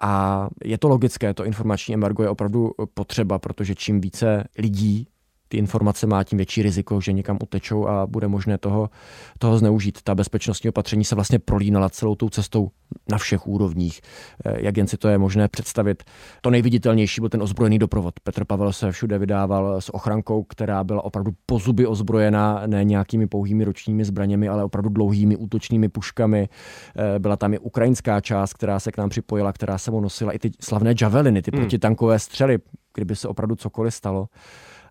A 0.00 0.48
je 0.64 0.78
to 0.78 0.88
logické, 0.88 1.34
to 1.34 1.44
informační 1.44 1.94
embargo 1.94 2.22
je 2.22 2.28
opravdu 2.28 2.70
potřeba, 2.94 3.38
protože 3.38 3.74
čím 3.74 4.00
více 4.00 4.44
lidí 4.58 5.06
ty 5.52 5.58
informace 5.58 6.06
má, 6.06 6.24
tím 6.24 6.36
větší 6.36 6.62
riziko, 6.62 7.00
že 7.00 7.12
někam 7.12 7.38
utečou 7.42 7.88
a 7.88 8.06
bude 8.06 8.28
možné 8.28 8.58
toho, 8.58 8.90
toho 9.38 9.58
zneužít. 9.58 9.98
Ta 10.04 10.14
bezpečnostní 10.14 10.70
opatření 10.70 11.04
se 11.04 11.14
vlastně 11.14 11.38
prolínala 11.38 11.88
celou 11.88 12.14
tou 12.14 12.28
cestou 12.28 12.70
na 13.10 13.18
všech 13.18 13.46
úrovních, 13.46 14.00
eh, 14.44 14.56
jak 14.64 14.76
jen 14.76 14.86
si 14.86 14.96
to 14.96 15.08
je 15.08 15.18
možné 15.18 15.48
představit. 15.48 16.02
To 16.40 16.50
nejviditelnější 16.50 17.20
byl 17.20 17.28
ten 17.28 17.42
ozbrojený 17.42 17.78
doprovod. 17.78 18.20
Petr 18.20 18.44
Pavel 18.44 18.72
se 18.72 18.92
všude 18.92 19.18
vydával 19.18 19.80
s 19.80 19.94
ochrankou, 19.94 20.42
která 20.42 20.84
byla 20.84 21.04
opravdu 21.04 21.30
po 21.46 21.58
zuby 21.58 21.86
ozbrojená, 21.86 22.62
ne 22.66 22.84
nějakými 22.84 23.26
pouhými 23.26 23.64
ročními 23.64 24.04
zbraněmi, 24.04 24.48
ale 24.48 24.64
opravdu 24.64 24.88
dlouhými 24.90 25.36
útočnými 25.36 25.88
puškami. 25.88 26.48
Eh, 26.96 27.18
byla 27.18 27.36
tam 27.36 27.54
i 27.54 27.58
ukrajinská 27.58 28.20
část, 28.20 28.52
která 28.52 28.80
se 28.80 28.92
k 28.92 28.98
nám 28.98 29.08
připojila, 29.08 29.52
která 29.52 29.78
se 29.78 29.90
mu 29.90 30.00
nosila 30.00 30.32
i 30.32 30.38
ty 30.38 30.50
slavné 30.60 30.94
javeliny, 31.00 31.42
ty 31.42 31.50
hmm. 31.54 31.60
protitankové 31.60 32.18
střely, 32.18 32.58
kdyby 32.94 33.16
se 33.16 33.28
opravdu 33.28 33.56
cokoliv 33.56 33.94
stalo. 33.94 34.28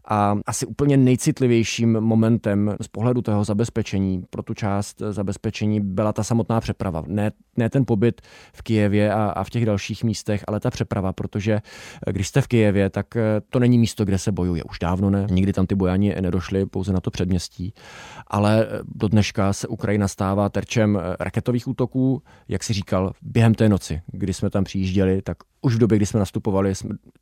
A 0.06 0.36
asi 0.46 0.66
úplně 0.66 0.98
nejcitlivějším 0.98 2.00
momentem 2.00 2.76
z 2.82 2.88
pohledu 2.88 3.22
toho 3.22 3.44
zabezpečení 3.44 4.24
pro 4.30 4.44
tu 4.44 4.54
část 4.54 5.02
zabezpečení 5.10 5.82
byla 5.82 6.14
ta 6.14 6.24
samotná 6.24 6.62
přeprava. 6.62 7.04
Ne, 7.08 7.32
ne 7.58 7.70
ten 7.70 7.86
pobyt 7.86 8.22
v 8.54 8.62
Kijevě 8.62 9.14
a, 9.14 9.26
a 9.26 9.44
v 9.44 9.50
těch 9.50 9.66
dalších 9.66 10.04
místech, 10.04 10.44
ale 10.48 10.60
ta 10.60 10.70
přeprava, 10.70 11.14
protože 11.14 11.62
když 12.12 12.28
jste 12.28 12.42
v 12.42 12.48
Kijevě, 12.48 12.90
tak 12.90 13.16
eh, 13.16 13.42
to 13.50 13.60
není 13.60 13.78
místo, 13.78 14.06
kde 14.06 14.18
se 14.18 14.32
bojuje. 14.32 14.64
Už 14.64 14.80
dávno 14.80 15.10
ne. 15.10 15.28
Nikdy 15.30 15.54
tam 15.54 15.68
ty 15.68 15.76
bojani 15.76 16.16
nedošly, 16.22 16.66
pouze 16.66 16.94
na 16.94 17.00
to 17.00 17.12
předměstí. 17.12 17.74
Ale 18.28 18.66
eh, 18.66 18.80
do 18.96 19.08
dneška 19.08 19.54
se 19.54 19.68
Ukrajina 19.68 20.08
stává 20.08 20.50
terčem 20.50 20.98
eh, 20.98 21.16
raketových 21.20 21.68
útoků, 21.68 22.22
jak 22.48 22.64
si 22.64 22.74
říkal, 22.74 23.14
během 23.22 23.54
té 23.54 23.70
noci, 23.70 24.02
kdy 24.08 24.34
jsme 24.34 24.50
tam 24.50 24.64
přijížděli, 24.64 25.22
tak 25.22 25.38
už 25.62 25.76
v 25.76 25.78
době, 25.78 25.98
kdy 25.98 26.06
jsme 26.06 26.20
nastupovali, 26.20 26.76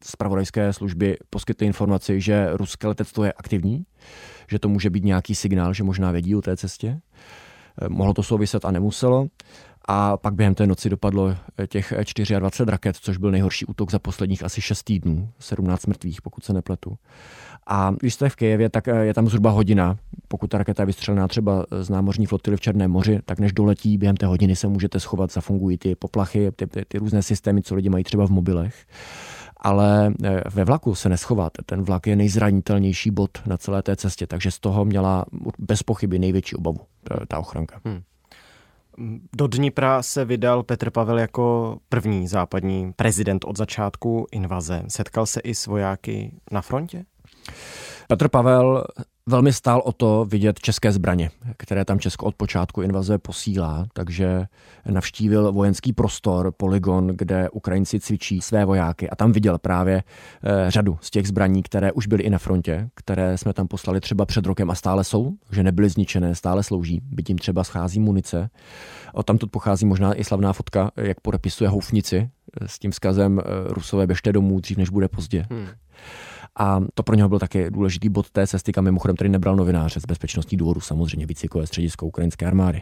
z 0.03 0.15
pravodajské 0.17 0.74
služby 0.74 1.17
poskytly 1.29 1.67
informaci, 1.67 2.21
že 2.21 2.50
ruské 2.69 2.88
letectvo 2.88 3.23
je 3.23 3.33
aktivní, 3.33 3.85
že 4.47 4.59
to 4.59 4.69
může 4.69 4.89
být 4.89 5.03
nějaký 5.03 5.35
signál, 5.35 5.73
že 5.73 5.83
možná 5.83 6.11
vědí 6.11 6.35
o 6.35 6.41
té 6.41 6.57
cestě. 6.57 7.01
Eh, 7.81 7.89
mohlo 7.89 8.13
to 8.13 8.23
souviset 8.23 8.65
a 8.65 8.71
nemuselo. 8.71 9.27
a 9.91 10.17
pak 10.17 10.33
během 10.33 10.55
té 10.55 10.67
noci 10.67 10.89
dopadlo 10.89 11.35
těch 11.67 11.93
24 12.39 12.65
raket, 12.65 12.95
což 12.95 13.17
byl 13.17 13.31
nejhorší 13.31 13.65
útok 13.65 13.91
za 13.91 13.99
posledních 13.99 14.43
asi 14.43 14.61
6 14.61 14.83
týdnů, 14.83 15.29
17 15.39 15.85
mrtvých, 15.85 16.21
pokud 16.21 16.43
se 16.43 16.53
nepletu. 16.53 16.97
A 17.67 17.91
když 17.99 18.13
jste 18.13 18.29
v 18.29 18.35
Kijevě, 18.35 18.69
tak 18.69 18.88
je 18.88 19.13
tam 19.13 19.27
zhruba 19.27 19.49
hodina. 19.49 19.97
Pokud 20.27 20.47
ta 20.47 20.57
raketa 20.57 20.83
je 20.83 20.85
vystřelená 20.85 21.27
třeba 21.27 21.65
z 21.81 21.89
námořní 21.89 22.25
flotily 22.25 22.57
v 22.57 22.61
Černém 22.61 22.91
moři, 22.91 23.19
tak 23.25 23.39
než 23.39 23.53
doletí, 23.53 23.97
během 23.97 24.17
té 24.17 24.25
hodiny 24.25 24.55
se 24.55 24.67
můžete 24.67 24.99
schovat, 24.99 25.31
zafungují 25.31 25.77
ty 25.77 25.95
poplachy, 25.95 26.51
ty, 26.55 26.67
ty, 26.67 26.85
ty 26.88 26.97
různé 26.97 27.23
systémy, 27.23 27.61
co 27.61 27.75
lidi 27.75 27.89
mají 27.89 28.03
třeba 28.03 28.27
v 28.27 28.31
mobilech 28.31 28.85
ale 29.59 30.13
eh, 30.23 30.41
ve 30.49 30.65
vlaku 30.65 30.95
se 30.95 31.09
neschováte. 31.09 31.63
Ten 31.65 31.83
vlak 31.83 32.07
je 32.07 32.15
nejzranitelnější 32.15 33.11
bod 33.11 33.37
na 33.45 33.57
celé 33.57 33.81
té 33.83 33.95
cestě, 33.95 34.27
takže 34.27 34.51
z 34.51 34.59
toho 34.59 34.85
měla 34.85 35.25
bez 35.59 35.83
pochyby 35.83 36.19
největší 36.19 36.55
obavu 36.55 36.79
ta 37.27 37.39
ochranka. 37.39 37.81
Hmm. 37.85 38.01
Do 39.35 39.47
Dnipra 39.47 40.03
se 40.03 40.25
vydal 40.25 40.63
Petr 40.63 40.89
Pavel 40.89 41.19
jako 41.19 41.77
první 41.89 42.27
západní 42.27 42.93
prezident 42.93 43.45
od 43.45 43.57
začátku 43.57 44.27
invaze. 44.31 44.83
Setkal 44.87 45.25
se 45.25 45.39
i 45.39 45.55
s 45.55 45.67
vojáky 45.67 46.31
na 46.51 46.61
frontě? 46.61 47.05
Petr 48.07 48.27
Pavel 48.27 48.83
velmi 49.29 49.53
stál 49.53 49.81
o 49.86 49.91
to 49.91 50.25
vidět 50.29 50.59
české 50.59 50.91
zbraně, 50.91 51.31
které 51.57 51.86
tam 51.86 52.00
Česko 52.00 52.25
od 52.25 52.36
počátku 52.36 52.81
invaze 52.81 53.17
posílá, 53.17 53.88
takže 53.93 54.45
navštívil 54.89 55.51
vojenský 55.51 55.93
prostor, 55.93 56.51
poligon, 56.57 57.07
kde 57.07 57.50
Ukrajinci 57.50 58.00
cvičí 58.00 58.41
své 58.41 58.65
vojáky 58.65 59.09
a 59.09 59.15
tam 59.15 59.31
viděl 59.31 59.57
právě 59.57 60.03
eh, 60.43 60.71
řadu 60.71 60.98
z 61.01 61.09
těch 61.09 61.27
zbraní, 61.27 61.63
které 61.63 61.91
už 61.91 62.07
byly 62.07 62.24
i 62.24 62.29
na 62.29 62.38
frontě, 62.38 62.89
které 62.95 63.38
jsme 63.38 63.53
tam 63.53 63.67
poslali 63.67 64.00
třeba 64.00 64.25
před 64.25 64.45
rokem 64.45 64.71
a 64.71 64.75
stále 64.75 65.03
jsou, 65.03 65.31
že 65.51 65.63
nebyly 65.63 65.89
zničené, 65.89 66.36
stále 66.36 66.63
slouží, 66.63 67.01
byť 67.03 67.27
tím 67.27 67.38
třeba 67.38 67.63
schází 67.63 68.00
munice. 68.00 68.50
O 69.13 69.24
tamtud 69.24 69.51
pochází 69.51 69.86
možná 69.86 70.13
i 70.13 70.24
slavná 70.24 70.53
fotka, 70.53 70.91
jak 70.98 71.19
podepisuje 71.19 71.69
houfnici 71.69 72.29
eh, 72.62 72.67
s 72.67 72.79
tím 72.79 72.91
vzkazem 72.91 73.39
eh, 73.39 73.43
Rusové 73.67 74.07
běžte 74.07 74.33
domů 74.33 74.59
dřív, 74.59 74.77
než 74.77 74.89
bude 74.89 75.07
pozdě. 75.07 75.45
Hmm. 75.50 75.67
A 76.59 76.83
to 76.93 77.03
pro 77.03 77.15
něho 77.15 77.29
byl 77.29 77.39
také 77.39 77.71
důležitý 77.71 78.09
bod 78.09 78.29
té 78.29 78.47
cesty, 78.47 78.71
kam 78.71 78.83
mimochodem 78.83 79.15
tady 79.15 79.29
nebral 79.29 79.55
novináře 79.55 79.99
z 79.99 80.05
bezpečnostní 80.05 80.57
důvodu, 80.57 80.79
samozřejmě 80.79 81.25
výcvikové 81.25 81.67
středisko 81.67 82.05
ukrajinské 82.05 82.45
armády. 82.45 82.81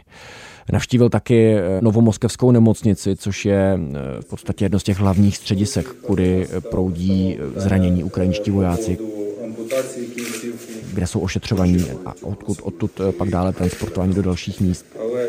Navštívil 0.72 1.08
taky 1.08 1.54
eh, 1.54 1.62
novomoskevskou 1.80 2.50
nemocnici, 2.50 3.16
což 3.16 3.44
je 3.44 3.78
eh, 3.78 4.22
v 4.22 4.24
podstatě 4.24 4.64
jedno 4.64 4.78
z 4.78 4.82
těch 4.82 4.98
hlavních 4.98 5.36
středisek, 5.36 5.86
kudy 5.88 6.46
eh, 6.50 6.60
proudí 6.60 7.38
zranění 7.56 8.04
ukrajinští 8.04 8.50
vojáci, 8.50 8.98
kde 10.94 11.06
jsou 11.06 11.20
ošetřovaní 11.20 11.84
a 12.06 12.14
odkud 12.22 12.58
odtud 12.62 13.00
pak 13.18 13.28
dále 13.28 13.52
transportování 13.52 14.14
do 14.14 14.22
dalších 14.22 14.60
míst. 14.60 14.86
Ale 15.00 15.28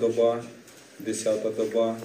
doba, 0.00 0.40
desátá 1.06 1.48
doba, 1.56 1.96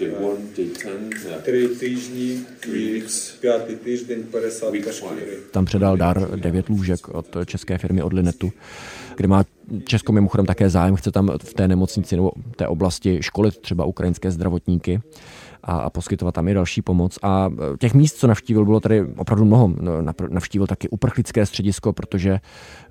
Day 0.00 0.12
one, 0.20 0.38
day 0.56 0.68
ten, 0.84 1.42
Три 1.42 1.68
тижні 1.68 2.38
і 2.66 3.02
п'ятий 3.40 3.76
тиждень 3.76 4.22
пересадка 4.30 4.92
шкіри. 4.92 5.36
Tam 5.50 5.64
předal 5.64 5.96
dar 5.96 6.30
devět 6.40 6.68
lůžek 6.68 7.08
od 7.08 7.36
české 7.46 7.78
firmy 7.78 8.02
Odlinetu, 8.02 8.52
kde 9.16 9.28
má 9.28 9.44
Česko 9.84 10.12
mimochodem 10.12 10.46
také 10.46 10.70
zájem, 10.70 10.96
chce 10.96 11.10
tam 11.10 11.30
v 11.44 11.54
té 11.54 11.68
nemocnici 11.68 12.16
nebo 12.16 12.32
té 12.56 12.68
oblasti 12.68 13.18
školit 13.22 13.58
třeba 13.58 13.84
ukrajinské 13.84 14.30
zdravotníky 14.30 15.00
a, 15.63 15.77
a 15.77 15.89
poskytovat 15.89 16.35
tam 16.35 16.47
i 16.47 16.53
další 16.53 16.81
pomoc. 16.81 17.19
A 17.21 17.49
e, 17.73 17.77
těch 17.77 17.93
míst, 17.93 18.15
co 18.15 18.27
navštívil, 18.27 18.65
bylo 18.65 18.79
tady 18.79 19.05
opravdu 19.17 19.45
mnoho. 19.45 19.73
No, 19.81 19.93
navštívil 20.29 20.67
taky 20.67 20.89
uprchlické 20.89 21.45
středisko, 21.45 21.93
protože 21.93 22.39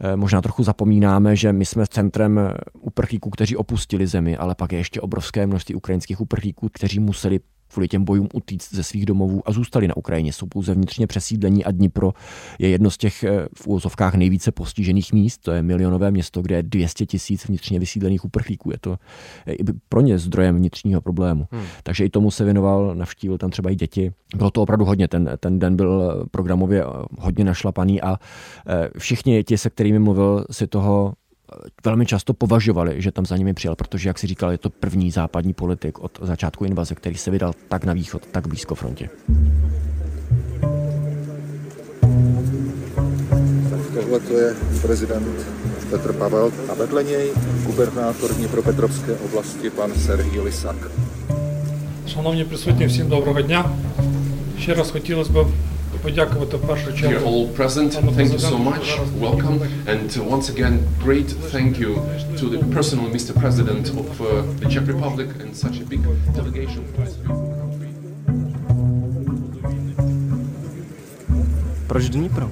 e, 0.01 0.17
možná 0.17 0.43
trochu 0.43 0.63
zapomínáme, 0.63 1.37
že 1.37 1.53
my 1.53 1.65
jsme 1.65 1.87
centrem 1.87 2.41
uprchlíků, 2.81 3.31
kteří 3.31 3.57
opustili 3.57 4.07
zemi, 4.07 4.37
ale 4.37 4.55
pak 4.55 4.73
je 4.73 4.79
ještě 4.79 5.01
obrovské 5.01 5.47
množství 5.47 5.75
ukrajinských 5.75 6.21
uprchlíků, 6.21 6.69
kteří 6.73 7.01
museli 7.01 7.41
kvůli 7.73 7.89
těm 7.89 8.05
bojům 8.05 8.29
utíct 8.35 8.75
ze 8.75 8.83
svých 8.83 9.07
domovů 9.07 9.43
a 9.49 9.53
zůstali 9.53 9.89
na 9.89 9.97
Ukrajině. 9.97 10.33
Jsou 10.33 10.47
pouze 10.47 10.75
vnitřně 10.75 11.07
přesídlení 11.07 11.65
a 11.65 11.71
Dnipro 11.71 12.13
je 12.59 12.69
jedno 12.69 12.91
z 12.91 12.97
těch 12.97 13.25
eh, 13.25 13.47
v 13.57 13.67
úvozovkách 13.67 14.15
nejvíce 14.15 14.53
postižených 14.53 15.13
míst. 15.13 15.39
To 15.39 15.53
je 15.53 15.63
milionové 15.63 16.11
město, 16.11 16.43
kde 16.43 16.57
je 16.57 16.63
200 16.63 17.07
tisíc 17.07 17.49
vnitřně 17.49 17.79
vysídlených 17.79 18.25
uprchlíků. 18.25 18.71
Je 18.71 18.79
to 18.81 18.99
eh, 19.47 19.53
i 19.53 19.65
pro 19.89 20.01
ně 20.01 20.19
zdrojem 20.19 20.57
vnitřního 20.57 21.01
problému. 21.01 21.47
Hmm. 21.51 21.65
Takže 21.83 22.05
i 22.05 22.11
tomu 22.11 22.31
se 22.31 22.45
věnoval, 22.45 22.95
navštívil 22.95 23.39
tam 23.39 23.51
třeba 23.51 23.71
i 23.71 23.75
děti. 23.75 24.13
Bylo 24.37 24.51
to 24.51 24.63
opravdu 24.63 24.85
hodně. 24.85 25.09
Ten, 25.09 25.31
ten 25.41 25.59
den 25.59 25.77
byl 25.77 26.27
programově 26.31 26.85
hodně 27.19 27.45
našlapaný 27.45 28.03
a 28.03 28.17
eh, 28.67 28.89
všichni 28.99 29.45
ti, 29.45 29.59
se 29.59 29.71
kterými 29.71 29.99
mluvil, 29.99 30.45
si 30.51 30.67
toho 30.67 31.15
velmi 31.86 32.06
často 32.06 32.34
považovali, 32.34 33.02
že 33.02 33.12
tam 33.12 33.26
za 33.26 33.38
nimi 33.38 33.54
přijel, 33.54 33.76
protože, 33.76 34.10
jak 34.10 34.20
si 34.20 34.28
říkal, 34.28 34.52
je 34.52 34.58
to 34.58 34.70
první 34.70 35.12
západní 35.12 35.54
politik 35.54 36.00
od 36.00 36.20
začátku 36.22 36.66
invaze, 36.66 36.96
který 36.96 37.16
se 37.16 37.32
vydal 37.32 37.54
tak 37.70 37.86
na 37.86 37.94
východ, 37.94 38.26
tak 38.26 38.48
blízko 38.48 38.76
frontě. 38.76 39.10
Tohle 43.94 44.20
to 44.20 44.34
je 44.34 44.56
prezident 44.82 45.28
Petr 45.90 46.14
Pavel 46.14 46.52
a 46.72 46.74
vedle 46.74 47.04
něj 47.04 47.32
gubernátor 47.66 48.34
Dnipropetrovské 48.34 49.16
oblasti 49.16 49.70
pan 49.70 49.94
Sergій 49.94 50.40
Lisak. 50.40 50.92
Шановні 52.08 52.44
присутні, 52.44 52.86
всім 52.86 53.08
доброго 53.08 53.42
дня. 53.42 53.66
Ще 54.60 54.74
раз 54.74 54.92
хотілося 54.92 55.32
б 55.32 55.48
Dear 57.01 57.25
all 57.25 57.49
present, 57.49 57.93
thank 57.95 58.33
you 58.33 58.39
so 58.39 58.59
much. 58.59 58.99
Welcome, 59.21 59.63
and 59.87 60.17
uh, 60.17 60.25
once 60.25 60.49
again, 60.49 60.87
great 60.99 61.31
thank 61.51 61.79
you 61.79 61.95
to 62.37 62.49
the 62.49 62.59
personal 62.75 63.07
Mr. 63.11 63.33
President 63.35 63.89
of 63.91 64.21
uh, 64.21 64.43
the 64.61 64.69
Czech 64.69 64.87
Republic 64.87 65.29
and 65.41 65.57
such 65.57 65.81
a 65.81 65.85
big 65.85 66.01
delegation. 66.35 66.85
Proč 71.87 72.09
Dnipro? 72.09 72.51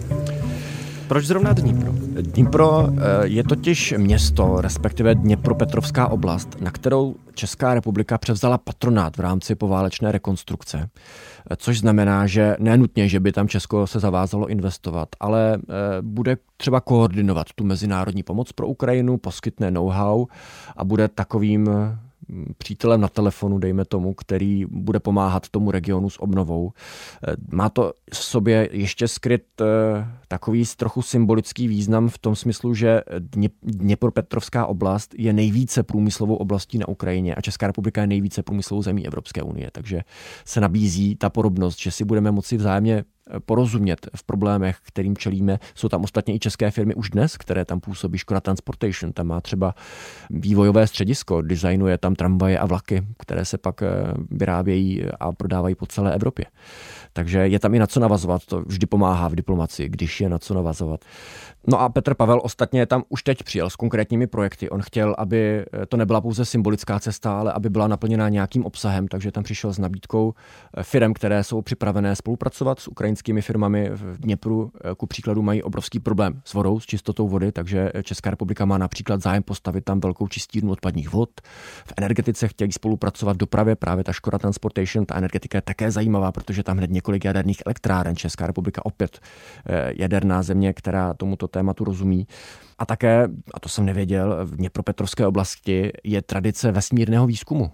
Proč 1.08 1.24
zrovna 1.24 1.52
Dnipro? 1.52 1.92
Dnipro 2.20 2.82
uh, 2.82 2.98
je 3.22 3.44
totiž 3.44 3.94
město, 3.96 4.60
respektive 4.60 5.14
Dněpropetrovská 5.14 6.08
oblast, 6.08 6.60
na 6.60 6.70
kterou 6.70 7.14
Česká 7.34 7.74
republika 7.74 8.18
převzala 8.18 8.58
patronát 8.58 9.16
v 9.16 9.20
rámci 9.20 9.54
poválečné 9.54 10.12
rekonstrukce. 10.12 10.88
Což 11.56 11.78
znamená, 11.78 12.26
že 12.26 12.56
nenutně, 12.58 13.08
že 13.08 13.20
by 13.20 13.32
tam 13.32 13.48
Česko 13.48 13.86
se 13.86 14.00
zavázalo 14.00 14.46
investovat, 14.46 15.08
ale 15.20 15.54
eh, 15.54 15.72
bude 16.02 16.36
třeba 16.56 16.80
koordinovat 16.80 17.46
tu 17.54 17.64
mezinárodní 17.64 18.22
pomoc 18.22 18.52
pro 18.52 18.66
Ukrajinu, 18.66 19.18
poskytne 19.18 19.70
know-how 19.70 20.26
a 20.76 20.84
bude 20.84 21.08
takovým 21.08 21.70
přítelem 22.58 23.00
na 23.00 23.08
telefonu, 23.08 23.58
dejme 23.58 23.84
tomu, 23.84 24.14
který 24.14 24.64
bude 24.68 25.00
pomáhat 25.00 25.48
tomu 25.48 25.70
regionu 25.70 26.10
s 26.10 26.22
obnovou. 26.22 26.72
Eh, 27.28 27.36
má 27.52 27.68
to 27.68 27.92
v 28.12 28.16
sobě 28.16 28.68
ještě 28.72 29.08
skryt 29.08 29.44
eh, 29.60 29.64
takový 30.28 30.64
trochu 30.76 31.02
symbolický 31.02 31.68
význam 31.68 32.08
v 32.08 32.18
tom 32.18 32.36
smyslu, 32.36 32.74
že 32.74 33.00
Dněpropetrovská 33.62 34.66
oblast 34.66 35.14
je 35.18 35.32
nejvíce 35.32 35.82
průmyslovou 35.82 36.34
oblastí 36.34 36.78
na 36.78 36.88
Ukrajině 36.88 37.34
a 37.34 37.40
Česká 37.40 37.66
republika 37.66 38.00
je 38.00 38.06
nejvíce 38.06 38.42
průmyslovou 38.42 38.82
zemí 38.82 39.06
Evropské 39.06 39.42
unie, 39.42 39.70
takže 39.72 40.00
se 40.44 40.60
nabízí 40.60 41.16
ta 41.16 41.30
podobnost, 41.30 41.80
že 41.80 41.90
si 41.90 42.04
budeme 42.04 42.30
moci 42.30 42.56
vzájemně 42.56 43.04
porozumět 43.46 44.08
v 44.16 44.22
problémech, 44.24 44.76
kterým 44.82 45.16
čelíme. 45.16 45.58
Jsou 45.74 45.88
tam 45.88 46.04
ostatně 46.04 46.34
i 46.34 46.38
české 46.38 46.70
firmy 46.70 46.94
už 46.94 47.10
dnes, 47.10 47.36
které 47.36 47.64
tam 47.64 47.80
působí. 47.80 48.18
Škoda 48.18 48.40
Transportation, 48.40 49.12
tam 49.12 49.26
má 49.26 49.40
třeba 49.40 49.74
vývojové 50.30 50.86
středisko, 50.86 51.42
designuje 51.42 51.98
tam 51.98 52.14
tramvaje 52.14 52.58
a 52.58 52.66
vlaky, 52.66 53.02
které 53.18 53.44
se 53.44 53.58
pak 53.58 53.82
eh, 53.82 53.88
vyrábějí 54.30 55.04
a 55.20 55.32
prodávají 55.32 55.74
po 55.74 55.86
celé 55.86 56.14
Evropě. 56.14 56.44
Takže 57.12 57.38
je 57.38 57.58
tam 57.58 57.74
i 57.74 57.78
na 57.78 57.86
co 57.86 58.00
navazovat, 58.00 58.46
to 58.46 58.60
vždy 58.60 58.86
pomáhá 58.86 59.28
v 59.28 59.34
diplomaci, 59.34 59.88
když 59.88 60.20
je 60.20 60.28
na 60.28 60.38
co 60.38 60.54
navazovat. 60.54 61.04
No 61.68 61.80
a 61.80 61.88
Petr 61.88 62.14
Pavel 62.14 62.40
ostatně 62.42 62.86
tam 62.86 63.02
už 63.08 63.22
teď 63.22 63.42
přijel 63.42 63.70
s 63.70 63.76
konkrétními 63.76 64.26
projekty. 64.26 64.70
On 64.70 64.82
chtěl, 64.82 65.14
aby 65.18 65.64
to 65.88 65.96
nebyla 65.96 66.20
pouze 66.20 66.44
symbolická 66.44 67.00
cesta, 67.00 67.38
ale 67.38 67.52
aby 67.52 67.70
byla 67.70 67.88
naplněná 67.88 68.28
nějakým 68.28 68.64
obsahem, 68.64 69.08
takže 69.08 69.32
tam 69.32 69.44
přišel 69.44 69.72
s 69.72 69.78
nabídkou 69.78 70.34
eh, 70.76 70.82
firm, 70.82 71.14
které 71.14 71.44
jsou 71.44 71.62
připravené 71.62 72.16
spolupracovat 72.16 72.80
s 72.80 72.88
ukrajinskými 72.88 73.42
firmami 73.42 73.90
v 73.92 74.18
Dněpru. 74.20 74.70
Eh, 74.84 74.94
ku 74.94 75.06
příkladu 75.06 75.42
mají 75.42 75.62
obrovský 75.62 75.98
problém 75.98 76.40
s 76.44 76.54
vodou, 76.54 76.80
s 76.80 76.86
čistotou 76.86 77.28
vody, 77.28 77.52
takže 77.52 77.90
Česká 78.02 78.30
republika 78.30 78.64
má 78.64 78.78
například 78.78 79.22
zájem 79.22 79.42
postavit 79.42 79.84
tam 79.84 80.00
velkou 80.00 80.28
čistírnu 80.28 80.72
odpadních 80.72 81.12
vod. 81.12 81.30
V 81.86 81.92
energetice 81.96 82.48
chtějí 82.48 82.72
spolupracovat 82.72 83.32
v 83.32 83.36
dopravě, 83.36 83.76
právě 83.76 84.04
ta 84.04 84.12
Škoda 84.12 84.38
Transportation, 84.38 85.06
ta 85.06 85.16
energetika 85.16 85.58
je 85.58 85.62
také 85.62 85.90
zajímavá, 85.90 86.32
protože 86.32 86.62
tam 86.62 86.76
hned 86.76 86.90
několik 86.90 87.24
jaderných 87.24 87.62
elektráren. 87.66 88.16
Česká 88.16 88.46
republika 88.46 88.86
opět 88.86 89.18
eh, 89.66 89.92
jaderná 89.96 90.42
země, 90.42 90.72
která 90.72 91.14
tomuto 91.14 91.48
tématu 91.56 91.84
rozumí. 91.84 92.26
A 92.78 92.86
také, 92.86 93.28
a 93.54 93.60
to 93.60 93.68
jsem 93.68 93.84
nevěděl, 93.84 94.38
v 94.44 94.56
Dněpropetrovské 94.56 95.26
oblasti 95.26 95.92
je 96.04 96.22
tradice 96.22 96.72
vesmírného 96.72 97.26
výzkumu. 97.26 97.70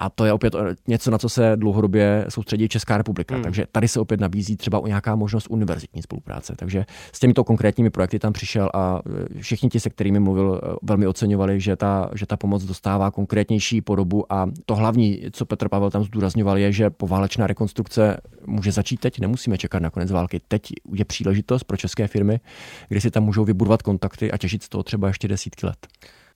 A 0.00 0.10
to 0.10 0.24
je 0.24 0.32
opět 0.32 0.54
něco, 0.88 1.10
na 1.10 1.18
co 1.18 1.28
se 1.28 1.52
dlouhodobě 1.56 2.24
soustředí 2.28 2.68
Česká 2.68 2.98
republika. 2.98 3.34
Hmm. 3.34 3.44
Takže 3.44 3.66
tady 3.72 3.88
se 3.88 4.00
opět 4.00 4.20
nabízí 4.20 4.56
třeba 4.56 4.78
o 4.78 4.86
nějaká 4.86 5.16
možnost 5.16 5.46
univerzitní 5.50 6.02
spolupráce. 6.02 6.54
Takže 6.56 6.86
s 7.12 7.20
těmito 7.20 7.44
konkrétními 7.44 7.90
projekty 7.90 8.18
tam 8.18 8.32
přišel 8.32 8.70
a 8.74 9.00
e, 9.36 9.40
všichni 9.40 9.68
ti, 9.68 9.80
se 9.80 9.90
kterými 9.90 10.20
mluvil, 10.20 10.60
e, 10.62 10.76
velmi 10.82 11.06
oceňovali, 11.06 11.60
že 11.60 11.76
ta, 11.76 12.10
že 12.14 12.26
ta 12.26 12.36
pomoc 12.36 12.64
dostává 12.64 13.10
konkrétnější 13.10 13.80
podobu. 13.80 14.32
A 14.32 14.46
to 14.66 14.74
hlavní, 14.76 15.22
co 15.32 15.46
Petr 15.46 15.68
Pavel 15.68 15.90
tam 15.90 16.04
zdůrazňoval, 16.04 16.58
je, 16.58 16.72
že 16.72 16.90
poválečná 16.90 17.46
rekonstrukce 17.46 18.16
může 18.46 18.72
začít 18.72 19.00
teď, 19.00 19.20
nemusíme 19.20 19.58
čekat 19.58 19.82
na 19.82 19.90
konec 19.90 20.10
války. 20.10 20.40
Teď 20.48 20.62
je 20.92 21.04
příležitost 21.04 21.64
pro 21.64 21.76
české 21.76 22.06
firmy, 22.06 22.40
kdy 22.88 23.00
si 23.00 23.10
tam 23.10 23.24
můžou 23.24 23.44
vybudovat 23.44 23.82
kontakty 23.82 24.32
a 24.32 24.38
těžit 24.38 24.62
z 24.62 24.68
toho 24.68 24.82
třeba 24.82 25.08
ještě 25.08 25.28
desítky 25.28 25.66
let. 25.66 25.86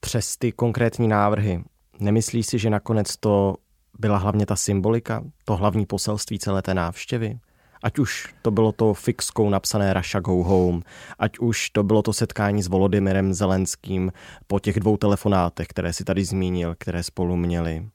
Přes 0.00 0.36
ty 0.36 0.52
konkrétní 0.52 1.08
návrhy, 1.08 1.64
nemyslíš 2.00 2.46
si, 2.46 2.58
že 2.58 2.70
nakonec 2.70 3.16
to 3.16 3.56
byla 3.98 4.18
hlavně 4.18 4.46
ta 4.46 4.56
symbolika, 4.56 5.24
to 5.44 5.56
hlavní 5.56 5.86
poselství 5.86 6.38
celé 6.38 6.62
té 6.62 6.74
návštěvy? 6.74 7.38
Ať 7.82 7.98
už 7.98 8.34
to 8.42 8.50
bylo 8.50 8.72
to 8.72 8.94
fixkou 8.94 9.50
napsané 9.50 9.94
Russia 9.94 10.20
Go 10.20 10.32
Home, 10.32 10.82
ať 11.18 11.38
už 11.38 11.70
to 11.70 11.82
bylo 11.82 12.02
to 12.02 12.12
setkání 12.12 12.62
s 12.62 12.68
Volodymyrem 12.68 13.34
Zelenským 13.34 14.12
po 14.46 14.60
těch 14.60 14.80
dvou 14.80 14.96
telefonátech, 14.96 15.66
které 15.66 15.92
si 15.92 16.04
tady 16.04 16.24
zmínil, 16.24 16.74
které 16.78 17.02
spolu 17.02 17.36
měli. 17.36 17.88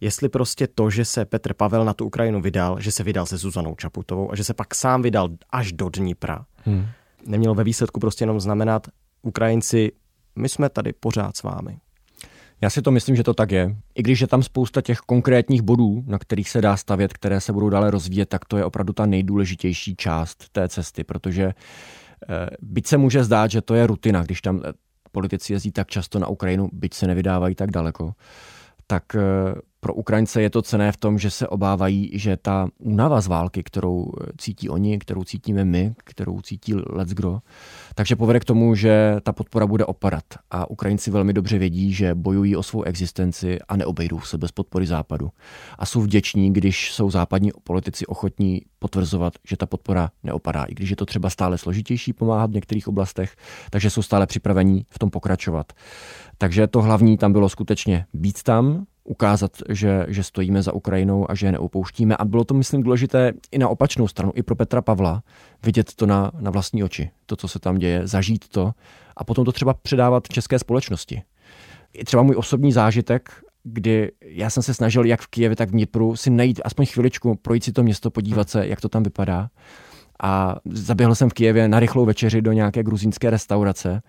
Jestli 0.00 0.28
prostě 0.28 0.66
to, 0.66 0.90
že 0.90 1.04
se 1.04 1.24
Petr 1.24 1.54
Pavel 1.54 1.84
na 1.84 1.94
tu 1.94 2.04
Ukrajinu 2.04 2.40
vydal, 2.40 2.80
že 2.80 2.92
se 2.92 3.02
vydal 3.02 3.26
se 3.26 3.36
Zuzanou 3.36 3.74
Čaputovou 3.74 4.32
a 4.32 4.36
že 4.36 4.44
se 4.44 4.54
pak 4.54 4.74
sám 4.74 5.02
vydal 5.02 5.28
až 5.50 5.72
do 5.72 5.88
Dnipra, 5.88 6.44
hmm. 6.64 6.86
nemělo 7.26 7.54
ve 7.54 7.64
výsledku 7.64 8.00
prostě 8.00 8.22
jenom 8.22 8.40
znamenat 8.40 8.86
Ukrajinci, 9.22 9.92
my 10.36 10.48
jsme 10.48 10.68
tady 10.68 10.92
pořád 10.92 11.36
s 11.36 11.42
vámi. 11.42 11.78
Já 12.60 12.70
si 12.70 12.82
to 12.82 12.90
myslím, 12.90 13.16
že 13.16 13.22
to 13.22 13.34
tak 13.34 13.50
je. 13.50 13.76
I 13.94 14.02
když 14.02 14.20
je 14.20 14.26
tam 14.26 14.42
spousta 14.42 14.80
těch 14.80 14.98
konkrétních 14.98 15.62
bodů, 15.62 16.04
na 16.06 16.18
kterých 16.18 16.50
se 16.50 16.60
dá 16.60 16.76
stavět, 16.76 17.12
které 17.12 17.40
se 17.40 17.52
budou 17.52 17.68
dále 17.68 17.90
rozvíjet, 17.90 18.28
tak 18.28 18.44
to 18.44 18.56
je 18.56 18.64
opravdu 18.64 18.92
ta 18.92 19.06
nejdůležitější 19.06 19.96
část 19.96 20.48
té 20.52 20.68
cesty, 20.68 21.04
protože 21.04 21.44
eh, 21.44 22.46
byť 22.60 22.86
se 22.86 22.96
může 22.96 23.24
zdát, 23.24 23.50
že 23.50 23.60
to 23.60 23.74
je 23.74 23.86
rutina, 23.86 24.22
když 24.22 24.40
tam 24.40 24.60
eh, 24.64 24.72
politici 25.12 25.52
jezdí 25.52 25.72
tak 25.72 25.88
často 25.88 26.18
na 26.18 26.26
Ukrajinu, 26.26 26.68
byť 26.72 26.94
se 26.94 27.06
nevydávají 27.06 27.54
tak 27.54 27.70
daleko, 27.70 28.12
tak 28.86 29.14
eh, 29.14 29.20
pro 29.80 29.94
Ukrajince 29.94 30.42
je 30.42 30.50
to 30.50 30.62
cené 30.62 30.92
v 30.92 30.96
tom, 30.96 31.18
že 31.18 31.30
se 31.30 31.48
obávají, 31.48 32.10
že 32.14 32.36
ta 32.36 32.68
únava 32.78 33.20
z 33.20 33.26
války, 33.26 33.62
kterou 33.62 34.12
cítí 34.38 34.68
oni, 34.68 34.98
kterou 34.98 35.24
cítíme 35.24 35.64
my, 35.64 35.94
kterou 36.04 36.40
cítí 36.40 36.74
let's 36.74 37.12
kdo, 37.12 37.38
takže 37.94 38.16
povede 38.16 38.40
k 38.40 38.44
tomu, 38.44 38.74
že 38.74 39.16
ta 39.22 39.32
podpora 39.32 39.66
bude 39.66 39.84
opadat. 39.84 40.24
A 40.50 40.70
Ukrajinci 40.70 41.10
velmi 41.10 41.32
dobře 41.32 41.58
vědí, 41.58 41.92
že 41.92 42.14
bojují 42.14 42.56
o 42.56 42.62
svou 42.62 42.82
existenci 42.82 43.58
a 43.68 43.76
neobejdou 43.76 44.20
se 44.20 44.38
bez 44.38 44.52
podpory 44.52 44.86
západu. 44.86 45.30
A 45.78 45.86
jsou 45.86 46.00
vděční, 46.00 46.52
když 46.52 46.92
jsou 46.92 47.10
západní 47.10 47.50
politici 47.64 48.06
ochotní 48.06 48.62
potvrzovat, 48.78 49.32
že 49.48 49.56
ta 49.56 49.66
podpora 49.66 50.10
neopadá, 50.22 50.64
i 50.64 50.74
když 50.74 50.90
je 50.90 50.96
to 50.96 51.06
třeba 51.06 51.30
stále 51.30 51.58
složitější 51.58 52.12
pomáhat 52.12 52.50
v 52.50 52.54
některých 52.54 52.88
oblastech, 52.88 53.36
takže 53.70 53.90
jsou 53.90 54.02
stále 54.02 54.26
připravení 54.26 54.86
v 54.90 54.98
tom 54.98 55.10
pokračovat. 55.10 55.72
Takže 56.38 56.66
to 56.66 56.82
hlavní 56.82 57.18
tam 57.18 57.32
bylo 57.32 57.48
skutečně 57.48 58.06
být 58.12 58.42
tam, 58.42 58.86
ukázat, 59.06 59.50
že, 59.68 60.06
že 60.08 60.22
stojíme 60.22 60.62
za 60.62 60.72
Ukrajinou 60.72 61.30
a 61.30 61.34
že 61.34 61.46
je 61.46 61.52
neupouštíme. 61.52 62.16
A 62.16 62.24
bylo 62.24 62.44
to, 62.44 62.54
myslím, 62.54 62.82
důležité 62.82 63.32
i 63.52 63.58
na 63.58 63.68
opačnou 63.68 64.08
stranu, 64.08 64.32
i 64.34 64.42
pro 64.42 64.56
Petra 64.56 64.82
Pavla, 64.82 65.22
vidět 65.64 65.94
to 65.94 66.06
na, 66.06 66.30
na 66.40 66.50
vlastní 66.50 66.84
oči, 66.84 67.10
to, 67.26 67.36
co 67.36 67.48
se 67.48 67.58
tam 67.58 67.78
děje, 67.78 68.06
zažít 68.06 68.48
to 68.48 68.72
a 69.16 69.24
potom 69.24 69.44
to 69.44 69.52
třeba 69.52 69.74
předávat 69.74 70.28
české 70.28 70.58
společnosti. 70.58 71.22
I 71.92 72.04
třeba 72.04 72.22
můj 72.22 72.36
osobní 72.38 72.72
zážitek, 72.72 73.30
kdy 73.64 74.12
já 74.22 74.50
jsem 74.50 74.62
se 74.62 74.74
snažil 74.74 75.04
jak 75.04 75.20
v 75.20 75.26
Kijevě, 75.26 75.56
tak 75.56 75.68
v 75.68 75.72
Dnipru 75.72 76.16
si 76.16 76.30
najít 76.30 76.60
aspoň 76.64 76.86
chviličku, 76.86 77.34
projít 77.34 77.64
si 77.64 77.72
to 77.72 77.82
město, 77.82 78.10
podívat 78.10 78.50
se, 78.50 78.66
jak 78.66 78.80
to 78.80 78.88
tam 78.88 79.02
vypadá. 79.02 79.48
A 80.22 80.56
zaběhl 80.64 81.14
jsem 81.14 81.30
v 81.30 81.32
Kijevě 81.32 81.68
na 81.68 81.80
rychlou 81.80 82.04
večeři 82.04 82.42
do 82.42 82.52
nějaké 82.52 82.82
gruzínské 82.82 83.30
restaurace 83.30 84.02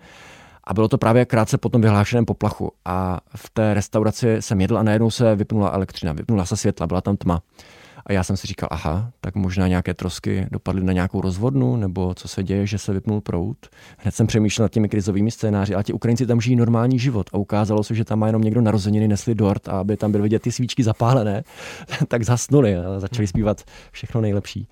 a 0.68 0.74
bylo 0.74 0.88
to 0.88 0.98
právě 0.98 1.24
krátce 1.24 1.58
po 1.58 1.68
tom 1.68 1.82
vyhlášeném 1.82 2.24
poplachu. 2.24 2.72
A 2.84 3.20
v 3.36 3.50
té 3.50 3.74
restauraci 3.74 4.36
jsem 4.40 4.60
jedl 4.60 4.78
a 4.78 4.82
najednou 4.82 5.10
se 5.10 5.34
vypnula 5.34 5.70
elektřina, 5.70 6.12
vypnula 6.12 6.44
se 6.44 6.56
světla, 6.56 6.86
byla 6.86 7.00
tam 7.00 7.16
tma. 7.16 7.42
A 8.08 8.12
já 8.12 8.24
jsem 8.24 8.36
si 8.36 8.46
říkal, 8.46 8.68
aha, 8.72 9.10
tak 9.20 9.34
možná 9.34 9.68
nějaké 9.68 9.94
trosky 9.94 10.46
dopadly 10.50 10.84
na 10.84 10.92
nějakou 10.92 11.20
rozvodnu, 11.20 11.76
nebo 11.76 12.14
co 12.14 12.28
se 12.28 12.42
děje, 12.42 12.66
že 12.66 12.78
se 12.78 12.92
vypnul 12.92 13.20
prout. 13.20 13.56
Hned 13.98 14.14
jsem 14.14 14.26
přemýšlel 14.26 14.64
nad 14.64 14.72
těmi 14.72 14.88
krizovými 14.88 15.30
scénáři, 15.30 15.74
ale 15.74 15.84
ti 15.84 15.92
Ukrajinci 15.92 16.26
tam 16.26 16.40
žijí 16.40 16.56
normální 16.56 16.98
život 16.98 17.30
a 17.32 17.38
ukázalo 17.38 17.84
se, 17.84 17.94
že 17.94 18.04
tam 18.04 18.18
má 18.18 18.26
jenom 18.26 18.42
někdo 18.42 18.60
narozeniny, 18.60 19.08
nesli 19.08 19.34
dort 19.34 19.68
a 19.68 19.72
aby 19.72 19.96
tam 19.96 20.12
byly 20.12 20.22
vidět 20.22 20.42
ty 20.42 20.52
svíčky 20.52 20.82
zapálené, 20.84 21.44
tak 22.08 22.22
zasnuli 22.22 22.76
a 22.76 23.00
začali 23.00 23.26
zpívat 23.26 23.62
všechno 23.92 24.20
nejlepší. 24.20 24.68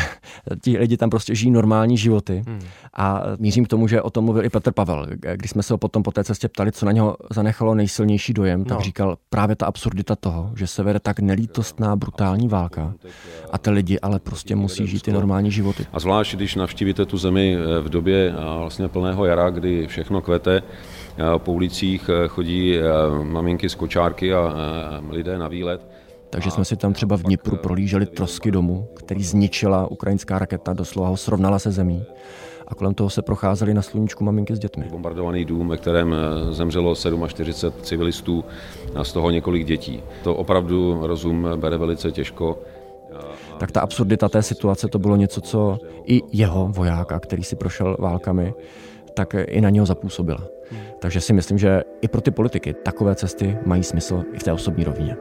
ti 0.62 0.78
lidi 0.78 0.96
tam 0.96 1.10
prostě 1.10 1.34
žijí 1.34 1.50
normální 1.50 1.98
životy 1.98 2.42
hmm. 2.46 2.60
a 2.96 3.22
mířím 3.38 3.64
k 3.64 3.68
tomu, 3.68 3.88
že 3.88 4.02
o 4.02 4.10
tom 4.10 4.24
mluvil 4.24 4.44
i 4.44 4.48
Petr 4.48 4.72
Pavel. 4.72 5.06
Když 5.36 5.50
jsme 5.50 5.62
se 5.62 5.74
ho 5.74 5.78
potom 5.78 6.02
po 6.02 6.10
té 6.10 6.24
cestě 6.24 6.48
ptali, 6.48 6.72
co 6.72 6.86
na 6.86 6.92
něho 6.92 7.16
zanechalo 7.30 7.74
nejsilnější 7.74 8.32
dojem, 8.32 8.64
tak 8.64 8.78
no. 8.78 8.84
říkal 8.84 9.16
právě 9.30 9.56
ta 9.56 9.66
absurdita 9.66 10.16
toho, 10.16 10.52
že 10.56 10.66
se 10.66 10.82
vede 10.82 11.00
tak 11.00 11.20
nelítostná, 11.20 11.96
brutální 11.96 12.48
válka 12.48 12.69
válka. 12.76 12.94
A 13.50 13.58
ty 13.58 13.70
lidi 13.70 14.00
ale 14.00 14.18
prostě 14.18 14.56
musí 14.56 14.86
žít 14.86 15.02
ty 15.02 15.12
normální 15.12 15.50
životy. 15.50 15.86
A 15.92 16.00
zvlášť, 16.00 16.34
když 16.34 16.54
navštívíte 16.54 17.06
tu 17.06 17.18
zemi 17.18 17.56
eh, 17.56 17.80
v 17.80 17.88
době 17.88 18.28
eh, 18.28 18.58
vlastně 18.58 18.88
plného 18.88 19.24
jara, 19.24 19.50
kdy 19.50 19.86
všechno 19.86 20.20
kvete, 20.20 20.62
eh, 20.62 21.22
po 21.38 21.52
ulicích 21.52 22.10
chodí 22.28 22.78
maminky 23.22 23.68
z 23.68 23.74
kočárky 23.74 24.34
a 24.34 24.54
lidé 25.10 25.38
na 25.38 25.48
výlet. 25.48 25.88
Takže 26.30 26.50
jsme 26.50 26.64
si 26.64 26.76
tam 26.76 26.92
třeba 26.92 27.16
v 27.16 27.22
Dnipru 27.22 27.56
prolíželi 27.56 28.06
trosky 28.06 28.50
domu, 28.50 28.88
který 28.94 29.24
zničila 29.24 29.90
ukrajinská 29.90 30.38
raketa, 30.38 30.72
doslova 30.72 31.08
ho 31.08 31.16
srovnala 31.16 31.58
se 31.58 31.70
zemí 31.70 32.04
a 32.70 32.74
kolem 32.74 32.94
toho 32.94 33.10
se 33.10 33.22
procházeli 33.22 33.74
na 33.74 33.82
sluníčku 33.82 34.24
maminky 34.24 34.56
s 34.56 34.58
dětmi. 34.58 34.84
Bombardovaný 34.90 35.44
dům, 35.44 35.68
ve 35.68 35.76
kterém 35.76 36.14
zemřelo 36.50 36.94
47 37.26 37.82
civilistů 37.82 38.44
a 38.94 39.04
z 39.04 39.12
toho 39.12 39.30
několik 39.30 39.66
dětí. 39.66 40.02
To 40.24 40.34
opravdu 40.34 40.98
rozum 41.02 41.48
bere 41.56 41.76
velice 41.76 42.12
těžko. 42.12 42.58
Tak 43.58 43.72
ta 43.72 43.80
absurdita 43.80 44.28
té 44.28 44.42
situace 44.42 44.88
to 44.88 44.98
bylo 44.98 45.16
něco, 45.16 45.40
co 45.40 45.78
i 46.04 46.20
jeho 46.32 46.68
vojáka, 46.68 47.20
který 47.20 47.42
si 47.42 47.56
prošel 47.56 47.96
válkami, 47.98 48.54
tak 49.14 49.34
i 49.46 49.60
na 49.60 49.70
něho 49.70 49.86
zapůsobila. 49.86 50.40
Takže 50.98 51.20
si 51.20 51.32
myslím, 51.32 51.58
že 51.58 51.82
i 52.02 52.08
pro 52.08 52.20
ty 52.20 52.30
politiky 52.30 52.74
takové 52.74 53.14
cesty 53.14 53.58
mají 53.66 53.82
smysl 53.82 54.22
i 54.32 54.38
v 54.38 54.42
té 54.42 54.52
osobní 54.52 54.84
rovině. 54.84 55.16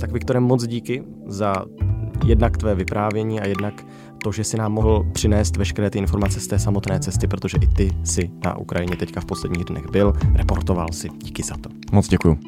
Tak 0.00 0.12
Viktorem, 0.12 0.42
moc 0.42 0.66
díky 0.66 1.04
za 1.26 1.54
jednak 2.26 2.56
tvé 2.56 2.74
vyprávění 2.74 3.40
a 3.40 3.46
jednak 3.46 3.74
to, 4.26 4.32
že 4.32 4.44
si 4.44 4.56
nám 4.56 4.72
mohl 4.72 5.06
přinést 5.12 5.56
veškeré 5.56 5.90
ty 5.90 5.98
informace 5.98 6.40
z 6.40 6.46
té 6.46 6.58
samotné 6.58 7.00
cesty, 7.00 7.26
protože 7.26 7.58
i 7.60 7.66
ty 7.66 7.90
si 8.04 8.30
na 8.44 8.58
Ukrajině 8.58 8.96
teďka 8.96 9.20
v 9.20 9.24
posledních 9.24 9.64
dnech 9.64 9.90
byl, 9.90 10.12
reportoval 10.34 10.88
si. 10.92 11.08
Díky 11.08 11.42
za 11.42 11.56
to. 11.56 11.70
Moc 11.92 12.08
děkuju. 12.08 12.38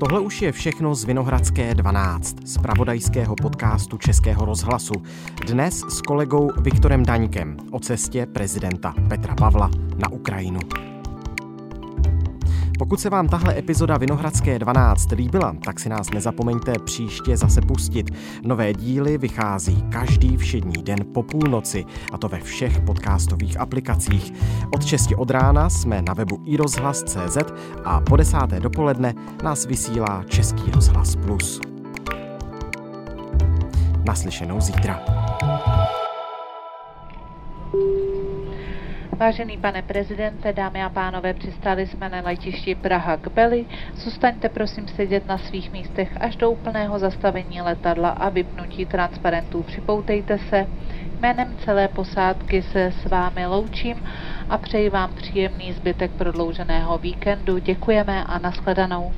Tohle 0.00 0.20
už 0.20 0.42
je 0.42 0.52
všechno 0.52 0.94
z 0.94 1.04
Vinohradské 1.04 1.74
12, 1.74 2.36
z 2.44 2.58
pravodajského 2.58 3.36
podcastu 3.36 3.98
Českého 3.98 4.44
rozhlasu. 4.44 4.94
Dnes 5.46 5.84
s 5.88 6.02
kolegou 6.02 6.50
Viktorem 6.60 7.04
Daňkem 7.04 7.56
o 7.70 7.80
cestě 7.80 8.26
prezidenta 8.26 8.94
Petra 9.08 9.34
Pavla 9.34 9.70
na 9.96 10.12
Ukrajinu. 10.12 10.60
Pokud 12.80 13.00
se 13.00 13.10
vám 13.10 13.28
tahle 13.28 13.58
epizoda 13.58 13.96
Vinohradské 13.96 14.58
12 14.58 15.12
líbila, 15.12 15.56
tak 15.64 15.80
si 15.80 15.88
nás 15.88 16.10
nezapomeňte 16.10 16.72
příště 16.84 17.36
zase 17.36 17.60
pustit. 17.60 18.10
Nové 18.42 18.74
díly 18.74 19.18
vychází 19.18 19.82
každý 19.82 20.36
všední 20.36 20.82
den 20.82 20.98
po 21.14 21.22
půlnoci, 21.22 21.84
a 22.12 22.18
to 22.18 22.28
ve 22.28 22.40
všech 22.40 22.80
podcastových 22.80 23.60
aplikacích. 23.60 24.32
Od 24.74 24.84
6 24.84 25.12
od 25.16 25.30
rána 25.30 25.70
jsme 25.70 26.02
na 26.02 26.14
webu 26.14 26.42
iRozhlas.cz 26.44 27.38
a 27.84 28.00
po 28.00 28.16
desáté 28.16 28.60
dopoledne 28.60 29.14
nás 29.42 29.66
vysílá 29.66 30.24
Český 30.28 30.70
rozhlas 30.70 31.16
Plus. 31.16 31.60
Naslyšenou 34.04 34.60
zítra. 34.60 35.00
Vážený 39.20 39.58
pane 39.58 39.82
prezidente, 39.82 40.52
dámy 40.52 40.82
a 40.82 40.88
pánové, 40.88 41.34
přistáli 41.34 41.86
jsme 41.86 42.08
na 42.08 42.20
letišti 42.20 42.74
Praha 42.74 43.16
k 43.16 43.28
Beli. 43.28 43.66
Zůstaňte 43.94 44.48
prosím 44.48 44.88
sedět 44.88 45.28
na 45.28 45.38
svých 45.38 45.72
místech 45.72 46.16
až 46.20 46.36
do 46.36 46.50
úplného 46.50 46.98
zastavení 46.98 47.62
letadla 47.62 48.08
a 48.08 48.28
vypnutí 48.28 48.86
transparentů. 48.86 49.62
Připoutejte 49.62 50.38
se. 50.38 50.66
Jménem 51.20 51.56
celé 51.64 51.88
posádky 51.88 52.62
se 52.62 52.84
s 52.84 53.04
vámi 53.04 53.46
loučím 53.46 53.96
a 54.48 54.58
přeji 54.58 54.90
vám 54.90 55.14
příjemný 55.14 55.72
zbytek 55.72 56.10
prodlouženého 56.10 56.98
víkendu. 56.98 57.58
Děkujeme 57.58 58.24
a 58.24 58.38
nashledanou. 58.38 59.12